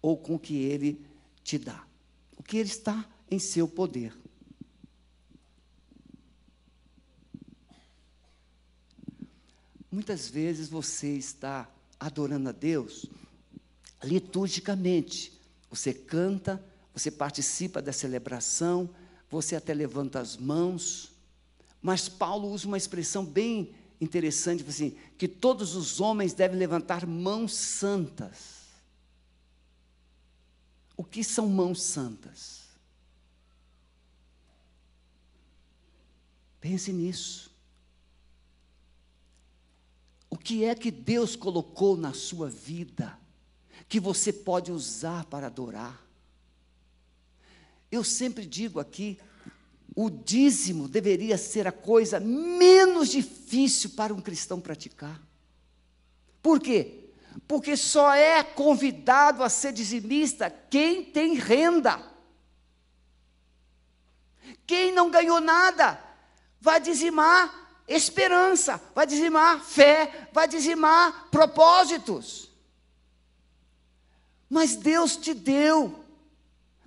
ou 0.00 0.16
com 0.16 0.36
o 0.36 0.38
que 0.38 0.56
Ele 0.56 1.04
te 1.44 1.58
dá, 1.58 1.86
o 2.36 2.42
que 2.42 2.56
Ele 2.56 2.68
está 2.68 3.06
em 3.30 3.38
seu 3.38 3.68
poder. 3.68 4.16
Muitas 9.90 10.28
vezes 10.28 10.68
você 10.68 11.16
está 11.16 11.70
adorando 11.98 12.48
a 12.48 12.52
Deus 12.52 13.06
liturgicamente. 14.02 15.32
Você 15.70 15.92
canta, 15.92 16.62
você 16.94 17.10
participa 17.10 17.82
da 17.82 17.92
celebração, 17.92 18.88
você 19.28 19.56
até 19.56 19.74
levanta 19.74 20.20
as 20.20 20.36
mãos, 20.36 21.12
mas 21.82 22.08
Paulo 22.08 22.50
usa 22.50 22.66
uma 22.66 22.76
expressão 22.76 23.24
bem 23.24 23.74
interessante, 24.00 24.64
assim, 24.68 24.96
que 25.16 25.26
todos 25.26 25.74
os 25.74 26.00
homens 26.00 26.32
devem 26.34 26.58
levantar 26.58 27.06
mãos 27.06 27.54
santas. 27.54 28.66
O 30.96 31.04
que 31.04 31.22
são 31.22 31.48
mãos 31.48 31.82
santas? 31.82 32.66
Pense 36.60 36.92
nisso. 36.92 37.50
O 40.28 40.36
que 40.36 40.64
é 40.64 40.74
que 40.74 40.90
Deus 40.90 41.36
colocou 41.36 41.96
na 41.96 42.12
sua 42.12 42.50
vida 42.50 43.18
que 43.88 44.00
você 44.00 44.32
pode 44.32 44.72
usar 44.72 45.24
para 45.26 45.46
adorar? 45.46 46.04
Eu 47.90 48.02
sempre 48.02 48.44
digo 48.44 48.80
aqui, 48.80 49.18
o 49.98 50.10
dízimo 50.10 50.86
deveria 50.86 51.38
ser 51.38 51.66
a 51.66 51.72
coisa 51.72 52.20
menos 52.20 53.08
difícil 53.08 53.90
para 53.96 54.12
um 54.12 54.20
cristão 54.20 54.60
praticar. 54.60 55.18
Por 56.42 56.60
quê? 56.60 57.08
Porque 57.48 57.78
só 57.78 58.12
é 58.12 58.44
convidado 58.44 59.42
a 59.42 59.48
ser 59.48 59.72
dizimista 59.72 60.50
quem 60.50 61.02
tem 61.02 61.34
renda. 61.34 61.98
Quem 64.66 64.92
não 64.92 65.10
ganhou 65.10 65.40
nada 65.40 65.98
vai 66.60 66.78
dizimar 66.78 67.82
esperança, 67.88 68.82
vai 68.94 69.06
dizimar 69.06 69.64
fé, 69.64 70.28
vai 70.30 70.46
dizimar 70.46 71.28
propósitos. 71.30 72.50
Mas 74.48 74.76
Deus 74.76 75.16
te 75.16 75.32
deu 75.32 76.04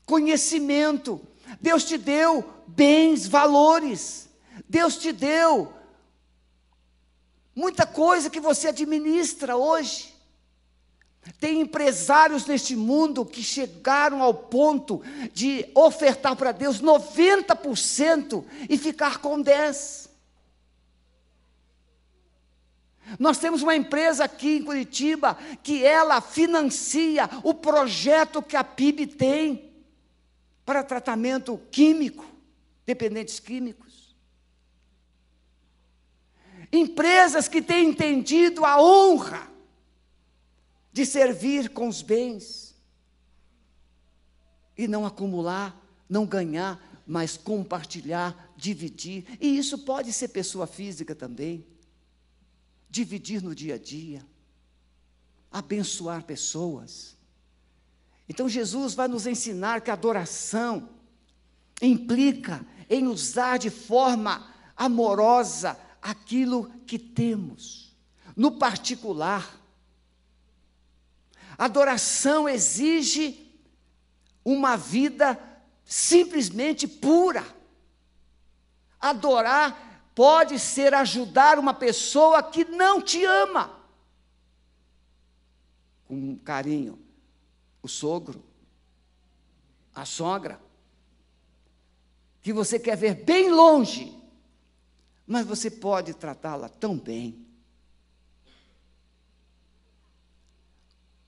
conhecimento, 0.05 1.19
Deus 1.59 1.83
te 1.83 1.97
deu 1.97 2.58
bens, 2.75 3.27
valores, 3.27 4.29
Deus 4.67 4.97
te 4.97 5.11
deu 5.11 5.73
muita 7.55 7.85
coisa 7.85 8.29
que 8.29 8.39
você 8.39 8.69
administra 8.69 9.57
hoje. 9.57 10.13
Tem 11.39 11.61
empresários 11.61 12.45
neste 12.45 12.75
mundo 12.75 13.25
que 13.25 13.43
chegaram 13.43 14.21
ao 14.21 14.33
ponto 14.33 15.01
de 15.33 15.69
ofertar 15.75 16.35
para 16.35 16.51
Deus 16.51 16.81
90% 16.81 18.45
e 18.69 18.77
ficar 18.77 19.19
com 19.19 19.43
10%. 19.43 20.09
Nós 23.17 23.39
temos 23.39 23.63
uma 23.63 23.75
empresa 23.75 24.25
aqui 24.25 24.57
em 24.57 24.63
Curitiba 24.63 25.35
que 25.63 25.83
ela 25.83 26.21
financia 26.21 27.27
o 27.43 27.53
projeto 27.53 28.41
que 28.41 28.55
a 28.55 28.63
PIB 28.63 29.07
tem 29.07 29.71
para 30.63 30.83
tratamento 30.83 31.59
químico, 31.71 32.23
dependentes 32.89 33.39
químicos. 33.39 34.15
Empresas 36.71 37.47
que 37.47 37.61
têm 37.61 37.89
entendido 37.89 38.65
a 38.65 38.81
honra 38.81 39.47
de 40.91 41.05
servir 41.05 41.69
com 41.69 41.87
os 41.87 42.01
bens 42.01 42.75
e 44.75 44.87
não 44.87 45.05
acumular, 45.05 45.79
não 46.09 46.25
ganhar, 46.25 46.83
mas 47.05 47.37
compartilhar, 47.37 48.53
dividir. 48.57 49.37
E 49.39 49.55
isso 49.55 49.77
pode 49.77 50.11
ser 50.11 50.29
pessoa 50.29 50.65
física 50.65 51.13
também 51.13 51.63
dividir 52.89 53.43
no 53.43 53.53
dia 53.53 53.75
a 53.75 53.77
dia, 53.77 54.25
abençoar 55.51 56.23
pessoas. 56.23 57.15
Então 58.27 58.49
Jesus 58.49 58.95
vai 58.95 59.07
nos 59.07 59.27
ensinar 59.27 59.81
que 59.81 59.91
adoração 59.91 60.89
implica 61.81 62.65
em 62.89 63.07
usar 63.07 63.57
de 63.57 63.69
forma 63.69 64.47
amorosa 64.75 65.79
aquilo 66.01 66.69
que 66.87 66.97
temos, 66.97 67.95
no 68.35 68.53
particular. 68.53 69.57
Adoração 71.57 72.47
exige 72.47 73.53
uma 74.43 74.75
vida 74.77 75.37
simplesmente 75.83 76.87
pura. 76.87 77.45
Adorar 78.99 80.11
pode 80.15 80.57
ser 80.57 80.93
ajudar 80.93 81.59
uma 81.59 81.73
pessoa 81.73 82.41
que 82.41 82.63
não 82.65 83.01
te 83.01 83.23
ama. 83.23 83.77
Com 86.07 86.37
carinho. 86.37 86.99
O 87.81 87.87
sogro, 87.87 88.43
a 89.95 90.03
sogra, 90.03 90.59
que 92.49 92.53
você 92.53 92.79
quer 92.79 92.97
ver 92.97 93.13
bem 93.13 93.51
longe, 93.51 94.11
mas 95.27 95.45
você 95.45 95.69
pode 95.69 96.15
tratá-la 96.15 96.67
tão 96.67 96.97
bem. 96.97 97.45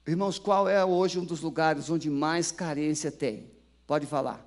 Irmãos, 0.08 0.40
qual 0.40 0.68
é 0.68 0.84
hoje 0.84 1.20
um 1.20 1.24
dos 1.24 1.40
lugares 1.40 1.92
onde 1.92 2.10
mais 2.10 2.52
carência 2.52 3.12
tem? 3.12 3.52
Pode 3.86 4.08
falar. 4.08 4.44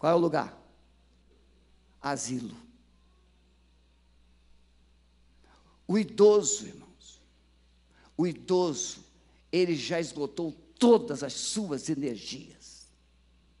Qual 0.00 0.10
é 0.10 0.16
o 0.16 0.18
lugar? 0.18 0.60
Asilo. 2.02 2.56
O 5.86 5.96
idoso, 5.96 6.66
irmãos, 6.66 7.20
o 8.16 8.26
idoso, 8.26 8.98
ele 9.52 9.76
já 9.76 10.00
esgotou 10.00 10.50
todas 10.76 11.22
as 11.22 11.34
suas 11.34 11.88
energias. 11.88 12.88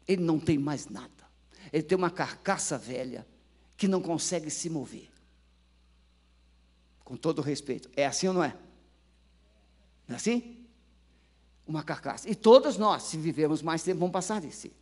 Ele 0.08 0.24
não 0.24 0.40
tem 0.40 0.58
mais 0.58 0.88
nada. 0.88 1.15
Ele 1.72 1.82
tem 1.82 1.96
uma 1.96 2.10
carcaça 2.10 2.76
velha 2.78 3.26
que 3.76 3.88
não 3.88 4.00
consegue 4.00 4.50
se 4.50 4.70
mover. 4.70 5.10
Com 7.04 7.16
todo 7.16 7.42
respeito. 7.42 7.90
É 7.96 8.06
assim 8.06 8.28
ou 8.28 8.34
não 8.34 8.44
é? 8.44 8.56
Não 10.08 10.14
é 10.14 10.16
assim? 10.16 10.66
Uma 11.66 11.82
carcaça. 11.82 12.28
E 12.28 12.34
todos 12.34 12.76
nós, 12.76 13.04
se 13.04 13.16
vivemos 13.16 13.62
mais 13.62 13.82
tempo, 13.82 14.00
vamos 14.00 14.12
passar 14.12 14.40
desse. 14.40 14.72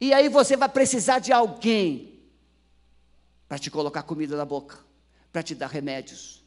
E 0.00 0.12
aí 0.12 0.28
você 0.28 0.56
vai 0.56 0.68
precisar 0.68 1.18
de 1.18 1.32
alguém 1.32 2.22
para 3.48 3.58
te 3.58 3.70
colocar 3.70 4.02
comida 4.02 4.36
na 4.36 4.44
boca 4.44 4.84
para 5.34 5.42
te 5.42 5.52
dar 5.52 5.66
remédios. 5.66 6.44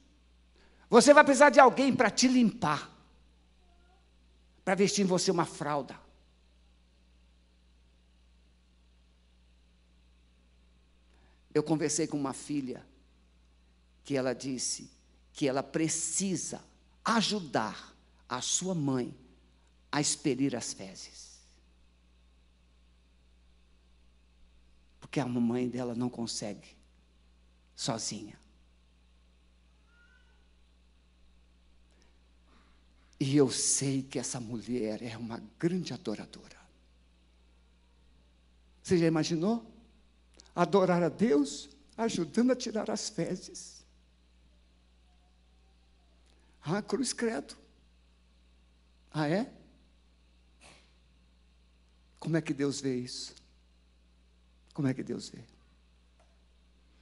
Você 0.89 1.13
vai 1.13 1.21
precisar 1.25 1.49
de 1.49 1.59
alguém 1.59 1.93
para 1.93 2.09
te 2.09 2.25
limpar, 2.25 2.89
para 4.63 4.75
vestir 4.75 5.01
em 5.01 5.05
você 5.05 5.29
uma 5.29 5.43
fralda. 5.43 5.99
Eu 11.57 11.63
conversei 11.63 12.05
com 12.05 12.17
uma 12.17 12.33
filha 12.33 12.85
que 14.03 14.15
ela 14.15 14.33
disse 14.33 14.91
que 15.33 15.47
ela 15.47 15.63
precisa 15.63 16.63
ajudar 17.03 17.95
a 18.29 18.41
sua 18.41 18.75
mãe 18.75 19.17
a 19.91 19.99
expelir 19.99 20.55
as 20.55 20.73
fezes. 20.73 21.39
Porque 24.99 25.19
a 25.19 25.25
mamãe 25.25 25.67
dela 25.67 25.95
não 25.95 26.11
consegue 26.11 26.77
sozinha. 27.75 28.39
E 33.19 33.35
eu 33.35 33.49
sei 33.49 34.03
que 34.03 34.19
essa 34.19 34.39
mulher 34.39 35.01
é 35.01 35.17
uma 35.17 35.41
grande 35.57 35.91
adoradora. 35.91 36.57
Você 38.83 38.95
já 38.99 39.07
imaginou? 39.07 39.76
Adorar 40.57 41.03
a 41.03 41.09
Deus 41.09 41.69
ajudando 41.95 42.49
a 42.49 42.55
tirar 42.55 42.89
as 42.89 43.09
fezes. 43.09 43.85
Ah, 46.63 46.81
cruz 46.81 47.13
credo. 47.13 47.55
Ah, 49.13 49.29
é? 49.29 49.53
Como 52.19 52.35
é 52.35 52.41
que 52.41 52.55
Deus 52.55 52.81
vê 52.81 52.95
isso? 52.95 53.35
Como 54.73 54.87
é 54.87 54.95
que 54.95 55.03
Deus 55.03 55.29
vê? 55.29 55.43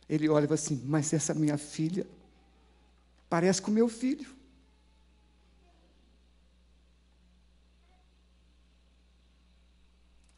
Ele 0.09 0.27
olha 0.27 0.43
e 0.43 0.47
fala 0.47 0.55
assim: 0.55 0.83
Mas 0.83 1.13
essa 1.13 1.33
minha 1.33 1.57
filha 1.57 2.05
parece 3.29 3.61
com 3.61 3.71
meu 3.71 3.87
filho. 3.87 4.35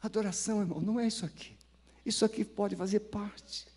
Adoração, 0.00 0.60
irmão, 0.60 0.80
não 0.80 1.00
é 1.00 1.08
isso 1.08 1.26
aqui. 1.26 1.57
Isso 2.08 2.24
aqui 2.24 2.42
pode 2.42 2.74
fazer 2.74 3.00
parte. 3.00 3.68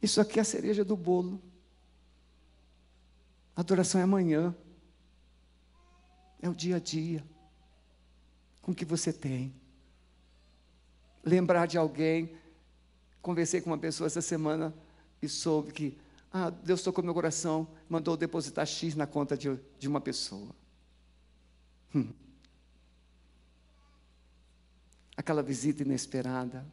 Isso 0.00 0.20
aqui 0.20 0.38
é 0.38 0.42
a 0.42 0.44
cereja 0.44 0.84
do 0.84 0.96
bolo. 0.96 1.42
Adoração 3.56 4.00
é 4.00 4.04
amanhã. 4.04 4.54
É 6.40 6.48
o 6.48 6.54
dia 6.54 6.76
a 6.76 6.78
dia. 6.78 7.24
Com 8.62 8.70
o 8.70 8.74
que 8.74 8.84
você 8.84 9.12
tem. 9.12 9.52
Lembrar 11.24 11.66
de 11.66 11.76
alguém. 11.76 12.38
Conversei 13.20 13.60
com 13.60 13.70
uma 13.70 13.78
pessoa 13.78 14.06
essa 14.06 14.20
semana 14.20 14.72
e 15.20 15.28
soube 15.28 15.72
que 15.72 15.98
ah, 16.32 16.48
Deus 16.48 16.80
tocou 16.80 17.02
meu 17.02 17.14
coração, 17.14 17.66
mandou 17.88 18.16
depositar 18.16 18.66
X 18.66 18.94
na 18.94 19.06
conta 19.06 19.36
de, 19.36 19.58
de 19.80 19.88
uma 19.88 20.00
pessoa. 20.00 20.54
Hum 21.92 22.12
aquela 25.16 25.42
visita 25.42 25.82
inesperada, 25.82 26.66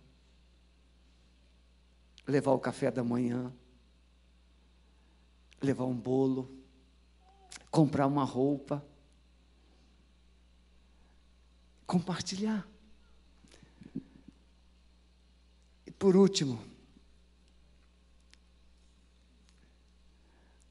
levar 2.27 2.51
o 2.51 2.59
café 2.59 2.91
da 2.91 3.03
manhã, 3.03 3.51
levar 5.61 5.85
um 5.85 5.95
bolo, 5.95 6.49
comprar 7.69 8.07
uma 8.07 8.23
roupa. 8.23 8.85
compartilhar. 11.91 12.65
E 15.85 15.91
por 15.91 16.15
último, 16.15 16.57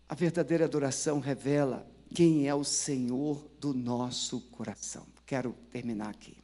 a 0.08 0.14
verdadeira 0.14 0.64
adoração 0.64 1.20
revela 1.20 1.86
quem 2.14 2.48
é 2.48 2.54
o 2.54 2.64
Senhor 2.64 3.46
do 3.60 3.74
nosso 3.74 4.40
coração. 4.48 5.06
Quero 5.26 5.52
terminar 5.70 6.08
aqui. 6.08 6.39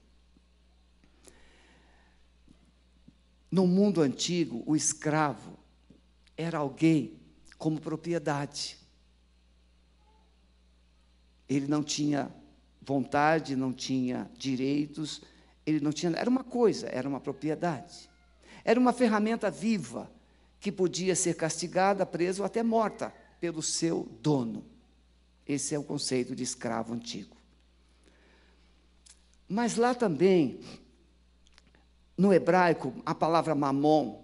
No 3.50 3.66
mundo 3.66 4.00
antigo, 4.00 4.62
o 4.66 4.74
escravo 4.74 5.58
era 6.36 6.58
alguém 6.58 7.18
como 7.56 7.80
propriedade. 7.80 8.78
Ele 11.48 11.66
não 11.66 11.82
tinha 11.82 12.30
vontade, 12.82 13.56
não 13.56 13.72
tinha 13.72 14.30
direitos, 14.36 15.22
ele 15.64 15.80
não 15.80 15.92
tinha. 15.92 16.12
Era 16.12 16.28
uma 16.28 16.44
coisa, 16.44 16.86
era 16.88 17.08
uma 17.08 17.20
propriedade. 17.20 18.08
Era 18.64 18.78
uma 18.78 18.92
ferramenta 18.92 19.50
viva 19.50 20.10
que 20.60 20.72
podia 20.72 21.14
ser 21.14 21.34
castigada, 21.34 22.04
presa 22.04 22.42
ou 22.42 22.46
até 22.46 22.62
morta 22.62 23.12
pelo 23.40 23.62
seu 23.62 24.08
dono. 24.20 24.64
Esse 25.46 25.74
é 25.74 25.78
o 25.78 25.84
conceito 25.84 26.34
de 26.34 26.42
escravo 26.42 26.92
antigo. 26.92 27.36
Mas 29.48 29.76
lá 29.76 29.94
também, 29.94 30.60
no 32.16 32.32
hebraico, 32.32 32.94
a 33.04 33.14
palavra 33.14 33.54
mamon, 33.54 34.22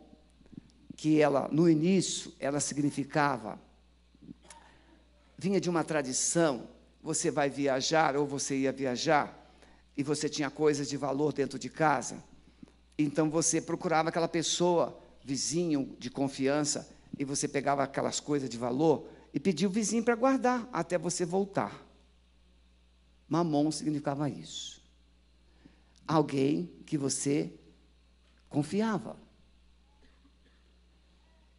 que 0.97 1.21
ela, 1.21 1.49
no 1.51 1.69
início, 1.69 2.33
ela 2.39 2.61
significava, 2.61 3.59
vinha 5.37 5.61
de 5.61 5.69
uma 5.69 5.85
tradição, 5.85 6.69
você 7.03 7.31
vai 7.31 7.51
viajar, 7.51 8.17
ou 8.17 8.27
você 8.27 8.57
ia 8.57 8.73
viajar, 8.73 9.39
e 9.97 10.03
você 10.03 10.29
tinha 10.29 10.51
coisas 10.51 10.89
de 10.89 10.97
valor 10.97 11.33
dentro 11.33 11.59
de 11.59 11.69
casa, 11.69 12.23
então 12.97 13.29
você 13.29 13.61
procurava 13.61 14.09
aquela 14.09 14.29
pessoa, 14.29 14.99
vizinho 15.25 15.97
de 15.99 16.11
confiança, 16.11 16.89
e 17.19 17.25
você 17.25 17.47
pegava 17.47 17.83
aquelas 17.83 18.21
coisas 18.21 18.49
de 18.49 18.57
valor 18.57 19.07
e 19.35 19.41
pedia 19.41 19.69
o 19.69 19.71
vizinho 19.71 20.03
para 20.03 20.15
guardar 20.15 20.69
até 20.73 20.97
você 20.97 21.25
voltar. 21.25 21.87
Mamon 23.29 23.71
significava 23.71 24.29
isso. 24.29 24.83
Alguém 26.07 26.71
que 26.85 26.99
você 26.99 27.53
confiava. 28.53 29.17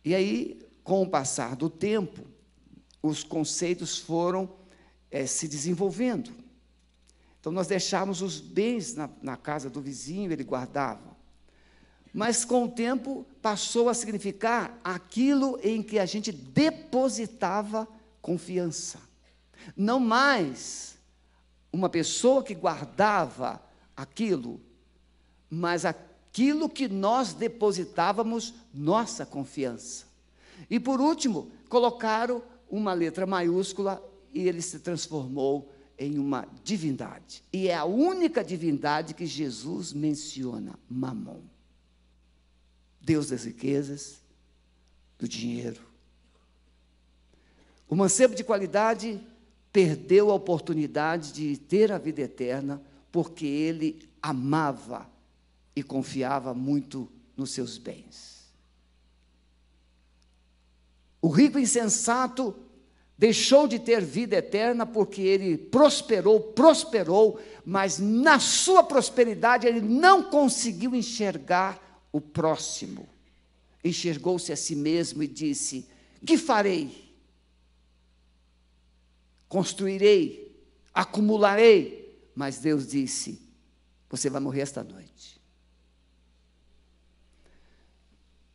E 0.05 0.13
aí, 0.13 0.61
com 0.83 1.01
o 1.01 1.09
passar 1.09 1.55
do 1.55 1.69
tempo, 1.69 2.25
os 3.01 3.23
conceitos 3.23 3.97
foram 3.97 4.49
é, 5.09 5.25
se 5.25 5.47
desenvolvendo. 5.47 6.31
Então, 7.39 7.51
nós 7.51 7.67
deixávamos 7.67 8.21
os 8.21 8.39
bens 8.39 8.95
na, 8.95 9.09
na 9.21 9.35
casa 9.35 9.69
do 9.69 9.81
vizinho, 9.81 10.31
ele 10.31 10.43
guardava. 10.43 11.17
Mas, 12.13 12.45
com 12.45 12.65
o 12.65 12.71
tempo, 12.71 13.25
passou 13.41 13.89
a 13.89 13.93
significar 13.93 14.79
aquilo 14.83 15.59
em 15.63 15.81
que 15.81 15.97
a 15.97 16.05
gente 16.05 16.31
depositava 16.31 17.87
confiança. 18.21 18.99
Não 19.75 19.99
mais 19.99 20.97
uma 21.71 21.89
pessoa 21.89 22.43
que 22.43 22.53
guardava 22.53 23.61
aquilo, 23.95 24.61
mas 25.49 25.85
a 25.85 25.93
aquilo 26.33 26.67
que 26.67 26.87
nós 26.87 27.31
depositávamos 27.33 28.55
nossa 28.73 29.23
confiança. 29.23 30.07
E 30.67 30.79
por 30.79 30.99
último, 30.99 31.51
colocaram 31.69 32.41
uma 32.67 32.91
letra 32.91 33.27
maiúscula 33.27 34.03
e 34.33 34.47
ele 34.47 34.61
se 34.63 34.79
transformou 34.79 35.71
em 35.95 36.17
uma 36.17 36.47
divindade. 36.63 37.43
E 37.53 37.67
é 37.67 37.75
a 37.75 37.85
única 37.85 38.43
divindade 38.43 39.13
que 39.13 39.27
Jesus 39.27 39.93
menciona, 39.93 40.73
Mamon. 40.89 41.41
Deus 42.99 43.29
das 43.29 43.43
riquezas, 43.43 44.19
do 45.19 45.27
dinheiro. 45.27 45.81
O 47.87 47.95
mancebo 47.95 48.33
de 48.33 48.43
qualidade 48.43 49.21
perdeu 49.71 50.31
a 50.31 50.35
oportunidade 50.35 51.31
de 51.31 51.57
ter 51.57 51.91
a 51.91 51.99
vida 51.99 52.21
eterna 52.21 52.81
porque 53.11 53.45
ele 53.45 54.09
amava 54.19 55.12
e 55.75 55.81
confiava 55.81 56.53
muito 56.53 57.09
nos 57.35 57.51
seus 57.51 57.77
bens. 57.77 58.33
O 61.21 61.29
rico 61.29 61.57
insensato 61.57 62.55
deixou 63.17 63.67
de 63.67 63.79
ter 63.79 64.03
vida 64.03 64.35
eterna 64.35 64.85
porque 64.85 65.21
ele 65.21 65.57
prosperou, 65.57 66.39
prosperou, 66.39 67.39
mas 67.65 67.97
na 67.97 68.39
sua 68.39 68.83
prosperidade 68.83 69.65
ele 69.65 69.79
não 69.79 70.23
conseguiu 70.23 70.93
enxergar 70.93 72.01
o 72.11 72.19
próximo. 72.19 73.07
Enxergou-se 73.83 74.51
a 74.51 74.55
si 74.57 74.75
mesmo 74.75 75.23
e 75.23 75.27
disse: 75.27 75.87
Que 76.25 76.37
farei? 76.37 77.13
Construirei, 79.47 80.53
acumularei. 80.93 82.03
Mas 82.35 82.59
Deus 82.59 82.87
disse: 82.87 83.41
Você 84.09 84.29
vai 84.29 84.41
morrer 84.41 84.61
esta 84.61 84.83
noite. 84.83 85.12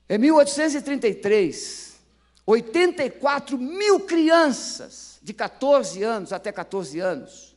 Em 0.08 0.16
1833, 0.16 2.00
84 2.46 3.58
mil 3.58 4.00
crianças 4.00 5.18
de 5.22 5.34
14 5.34 6.02
anos 6.02 6.32
até 6.32 6.50
14 6.50 6.98
anos 6.98 7.54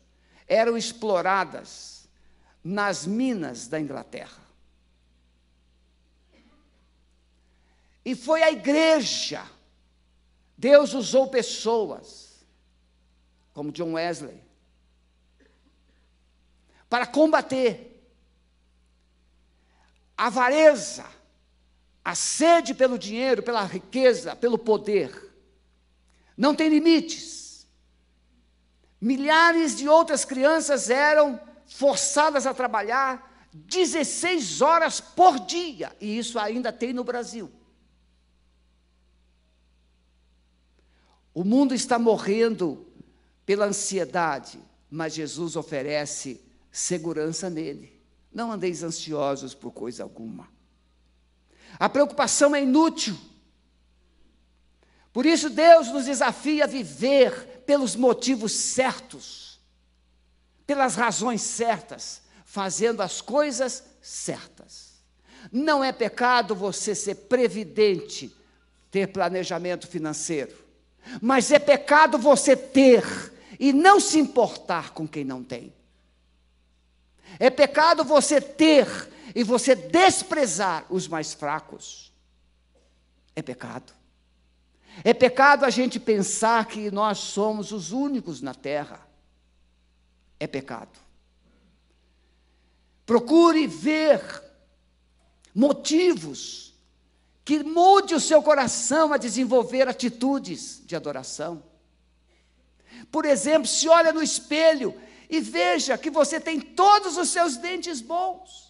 eram 0.47 0.75
exploradas 0.75 2.09
nas 2.61 3.05
minas 3.05 3.67
da 3.67 3.79
Inglaterra. 3.79 4.41
E 8.03 8.15
foi 8.15 8.43
a 8.43 8.51
igreja, 8.51 9.45
Deus 10.57 10.93
usou 10.93 11.29
pessoas, 11.29 12.43
como 13.53 13.71
John 13.71 13.93
Wesley, 13.93 14.43
para 16.89 17.05
combater 17.05 18.03
a 20.17 20.27
avareza, 20.27 21.05
a 22.03 22.15
sede 22.15 22.73
pelo 22.73 22.97
dinheiro, 22.97 23.43
pela 23.43 23.63
riqueza, 23.63 24.35
pelo 24.35 24.57
poder, 24.57 25.31
não 26.35 26.55
tem 26.55 26.69
limites. 26.69 27.67
Milhares 28.99 29.77
de 29.77 29.87
outras 29.87 30.25
crianças 30.25 30.89
eram 30.89 31.39
forçadas 31.65 32.45
a 32.45 32.53
trabalhar 32.53 33.49
16 33.53 34.61
horas 34.61 35.01
por 35.01 35.39
dia, 35.39 35.95
e 35.99 36.17
isso 36.17 36.39
ainda 36.39 36.71
tem 36.71 36.93
no 36.93 37.03
Brasil. 37.03 37.51
O 41.33 41.43
mundo 41.43 41.73
está 41.73 41.97
morrendo 41.97 42.87
pela 43.45 43.65
ansiedade, 43.65 44.59
mas 44.89 45.13
Jesus 45.13 45.55
oferece 45.55 46.41
segurança 46.71 47.49
nele. 47.49 48.01
Não 48.33 48.51
andeis 48.51 48.83
ansiosos 48.83 49.53
por 49.53 49.71
coisa 49.71 50.03
alguma. 50.03 50.47
A 51.81 51.89
preocupação 51.89 52.55
é 52.55 52.61
inútil. 52.61 53.17
Por 55.11 55.25
isso, 55.25 55.49
Deus 55.49 55.87
nos 55.87 56.05
desafia 56.05 56.65
a 56.65 56.67
viver 56.67 57.63
pelos 57.65 57.95
motivos 57.95 58.51
certos, 58.51 59.59
pelas 60.67 60.93
razões 60.93 61.41
certas, 61.41 62.21
fazendo 62.45 63.01
as 63.01 63.19
coisas 63.19 63.83
certas. 63.99 65.01
Não 65.51 65.83
é 65.83 65.91
pecado 65.91 66.53
você 66.53 66.93
ser 66.93 67.15
previdente, 67.15 68.31
ter 68.91 69.07
planejamento 69.07 69.87
financeiro, 69.87 70.55
mas 71.19 71.51
é 71.51 71.57
pecado 71.57 72.19
você 72.19 72.55
ter 72.55 73.03
e 73.59 73.73
não 73.73 73.99
se 73.99 74.19
importar 74.19 74.91
com 74.91 75.07
quem 75.07 75.25
não 75.25 75.43
tem. 75.43 75.73
É 77.39 77.49
pecado 77.49 78.03
você 78.03 78.39
ter 78.39 78.85
e 79.35 79.43
você 79.43 79.75
desprezar 79.75 80.85
os 80.89 81.07
mais 81.07 81.33
fracos, 81.33 82.11
é 83.35 83.41
pecado. 83.41 83.93
É 85.03 85.13
pecado 85.13 85.63
a 85.63 85.69
gente 85.69 85.99
pensar 85.99 86.65
que 86.65 86.91
nós 86.91 87.17
somos 87.17 87.71
os 87.71 87.91
únicos 87.91 88.41
na 88.41 88.53
terra. 88.53 89.07
É 90.39 90.47
pecado. 90.47 90.99
Procure 93.05 93.67
ver 93.67 94.21
motivos 95.55 96.73
que 97.43 97.63
mude 97.63 98.13
o 98.13 98.19
seu 98.19 98.41
coração 98.41 99.11
a 99.13 99.17
desenvolver 99.17 99.87
atitudes 99.87 100.81
de 100.85 100.95
adoração. 100.95 101.63
Por 103.11 103.25
exemplo, 103.25 103.67
se 103.67 103.87
olha 103.87 104.13
no 104.13 104.21
espelho 104.21 104.93
e 105.29 105.39
veja 105.39 105.97
que 105.97 106.09
você 106.09 106.39
tem 106.39 106.59
todos 106.59 107.17
os 107.17 107.29
seus 107.29 107.57
dentes 107.57 108.01
bons. 108.01 108.60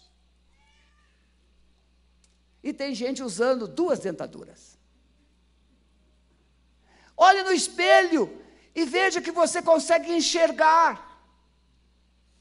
E 2.62 2.72
tem 2.72 2.94
gente 2.94 3.22
usando 3.22 3.66
duas 3.66 3.98
dentaduras. 3.98 4.78
Olhe 7.16 7.42
no 7.42 7.52
espelho 7.52 8.40
e 8.74 8.84
veja 8.84 9.20
que 9.20 9.32
você 9.32 9.60
consegue 9.60 10.12
enxergar. 10.12 11.10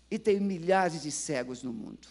e 0.10 0.20
tem 0.20 0.42
milhares 0.42 1.04
de 1.04 1.10
cegos 1.10 1.64
no 1.64 1.72
mundo. 1.72 2.06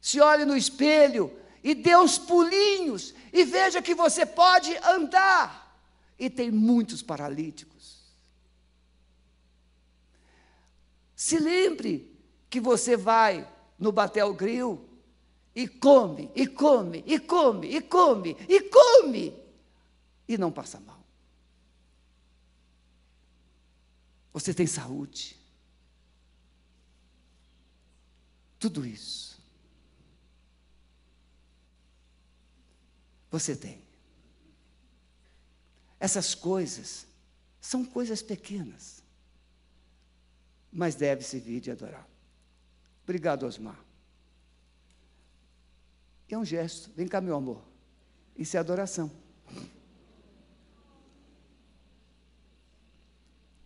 Se 0.00 0.18
olhe 0.18 0.46
no 0.46 0.56
espelho 0.56 1.38
e 1.62 1.74
dê 1.74 1.94
uns 1.94 2.16
pulinhos 2.18 3.14
e 3.30 3.44
veja 3.44 3.82
que 3.82 3.94
você 3.94 4.24
pode 4.24 4.74
andar. 4.78 5.84
E 6.18 6.30
tem 6.30 6.50
muitos 6.50 7.02
paralíticos. 7.02 8.00
Se 11.14 11.38
lembre 11.38 12.18
que 12.48 12.58
você 12.58 12.96
vai 12.96 13.46
no 13.78 13.92
Batel 13.92 14.32
Grill 14.32 14.88
e 15.54 15.68
come, 15.68 16.30
e 16.34 16.46
come, 16.46 17.02
e 17.06 17.18
come, 17.18 17.68
e 17.68 17.82
come, 17.82 18.36
e 18.48 18.68
come, 18.68 19.42
e 20.28 20.38
não 20.38 20.52
passa 20.52 20.78
mal. 20.80 21.00
Você 24.32 24.54
tem 24.54 24.66
saúde. 24.66 25.36
Tudo 28.58 28.86
isso. 28.86 29.40
Você 33.30 33.56
tem. 33.56 33.82
Essas 35.98 36.34
coisas 36.34 37.06
são 37.60 37.84
coisas 37.84 38.22
pequenas, 38.22 39.02
mas 40.72 40.94
deve 40.94 41.22
servir 41.22 41.60
de 41.60 41.70
adorar. 41.70 42.08
Obrigado, 43.02 43.44
Osmar. 43.44 43.89
É 46.34 46.38
um 46.38 46.44
gesto. 46.44 46.90
Vem 46.96 47.08
cá, 47.08 47.20
meu 47.20 47.34
amor. 47.34 47.60
Isso 48.36 48.56
é 48.56 48.60
adoração. 48.60 49.10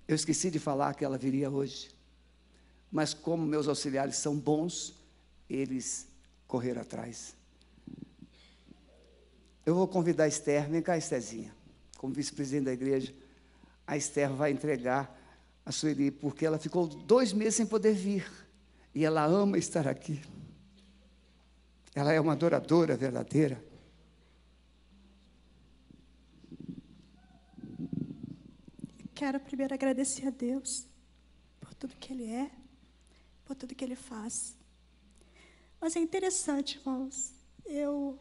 Eu 0.07 0.15
esqueci 0.15 0.51
de 0.51 0.59
falar 0.59 0.95
que 0.95 1.05
ela 1.05 1.19
viria 1.19 1.51
hoje. 1.51 1.91
Mas 2.91 3.13
como 3.13 3.47
meus 3.47 3.69
auxiliares 3.69 4.17
são 4.17 4.37
bons, 4.37 4.95
eles 5.49 6.07
correram 6.47 6.83
atrás. 6.83 7.35
Eu 9.67 9.75
vou 9.75 9.89
convidar 9.89 10.25
a 10.25 10.29
Esther, 10.29 10.69
vem 10.69 10.83
cá, 10.83 10.97
Estherzinha, 10.97 11.55
como 11.97 12.13
vice-presidente 12.13 12.67
da 12.67 12.73
igreja. 12.73 13.15
A 13.87 13.97
Esther 13.97 14.31
vai 14.31 14.53
entregar 14.53 15.21
a 15.65 15.73
Sueli, 15.73 16.11
porque 16.11 16.45
ela 16.45 16.59
ficou 16.59 16.87
dois 16.87 17.33
meses 17.33 17.57
sem 17.57 17.67
poder 17.67 17.95
vir. 17.95 18.31
E 18.95 19.05
ela 19.05 19.25
ama 19.25 19.59
estar 19.59 19.89
aqui. 19.89 20.23
Ela 21.95 22.13
é 22.13 22.21
uma 22.21 22.33
adoradora 22.33 22.97
verdadeira. 22.97 23.65
Quero 29.15 29.39
primeiro 29.39 29.73
agradecer 29.73 30.27
a 30.27 30.31
Deus 30.31 30.89
por 31.61 31.73
tudo 31.75 31.95
que 31.95 32.13
Ele 32.13 32.29
é, 32.29 32.51
por 33.45 33.55
tudo 33.55 33.75
que 33.77 33.85
Ele 33.85 33.95
faz. 33.95 34.57
Mas 35.81 35.95
é 35.95 36.01
interessante, 36.01 36.79
irmãos. 36.79 37.33
Eu 37.65 38.19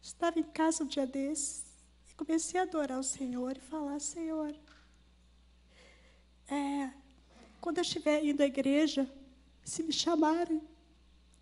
estava 0.00 0.38
em 0.38 0.44
casa 0.44 0.84
um 0.84 0.86
dia 0.86 1.04
desses 1.04 1.64
e 2.08 2.14
comecei 2.14 2.60
a 2.60 2.62
adorar 2.62 3.00
o 3.00 3.02
Senhor 3.02 3.56
e 3.56 3.60
falar: 3.60 3.98
Senhor, 3.98 4.54
é, 6.48 6.92
quando 7.60 7.78
eu 7.78 7.82
estiver 7.82 8.24
indo 8.24 8.42
à 8.42 8.46
igreja, 8.46 9.10
se 9.64 9.82
me 9.82 9.92
chamarem, 9.92 10.62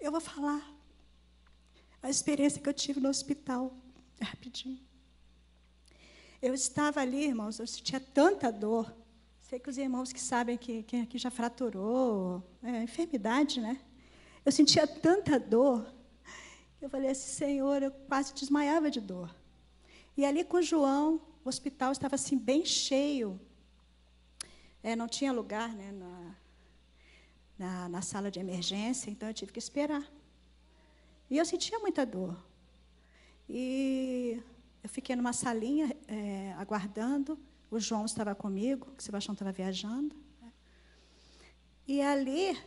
eu 0.00 0.10
vou 0.10 0.22
falar 0.22 0.79
a 2.02 2.08
experiência 2.08 2.60
que 2.60 2.68
eu 2.68 2.74
tive 2.74 3.00
no 3.00 3.08
hospital. 3.08 3.74
É 4.18 4.24
rapidinho. 4.24 4.80
Eu 6.40 6.54
estava 6.54 7.00
ali, 7.00 7.24
irmãos, 7.24 7.58
eu 7.58 7.66
sentia 7.66 8.00
tanta 8.00 8.50
dor. 8.50 8.94
Sei 9.40 9.58
que 9.58 9.68
os 9.68 9.76
irmãos 9.76 10.12
que 10.12 10.20
sabem 10.20 10.56
que 10.56 10.82
quem 10.84 11.02
aqui 11.02 11.18
já 11.18 11.30
fraturou, 11.30 12.42
é 12.62 12.82
enfermidade, 12.82 13.60
né? 13.60 13.80
Eu 14.44 14.52
sentia 14.52 14.86
tanta 14.86 15.38
dor. 15.38 15.92
Eu 16.80 16.88
falei 16.88 17.10
assim, 17.10 17.28
Senhor, 17.28 17.82
eu 17.82 17.90
quase 17.90 18.32
desmaiava 18.32 18.90
de 18.90 19.00
dor. 19.00 19.34
E 20.16 20.24
ali 20.24 20.44
com 20.44 20.58
o 20.58 20.62
João, 20.62 21.20
o 21.44 21.48
hospital 21.48 21.92
estava 21.92 22.14
assim 22.14 22.38
bem 22.38 22.64
cheio. 22.64 23.38
É, 24.82 24.96
não 24.96 25.08
tinha 25.08 25.32
lugar 25.32 25.74
né, 25.74 25.92
na, 25.92 26.36
na, 27.58 27.88
na 27.88 28.02
sala 28.02 28.30
de 28.30 28.40
emergência, 28.40 29.10
então 29.10 29.28
eu 29.28 29.34
tive 29.34 29.52
que 29.52 29.58
esperar. 29.58 30.10
E 31.30 31.38
eu 31.38 31.44
sentia 31.44 31.78
muita 31.78 32.04
dor. 32.04 32.36
E 33.48 34.42
eu 34.82 34.88
fiquei 34.90 35.14
numa 35.14 35.32
salinha 35.32 35.96
é, 36.08 36.52
aguardando. 36.58 37.38
O 37.70 37.78
João 37.78 38.04
estava 38.04 38.34
comigo, 38.34 38.88
o 38.98 39.00
Sebastião 39.00 39.32
estava 39.32 39.52
viajando. 39.52 40.16
E 41.86 42.00
ali, 42.02 42.58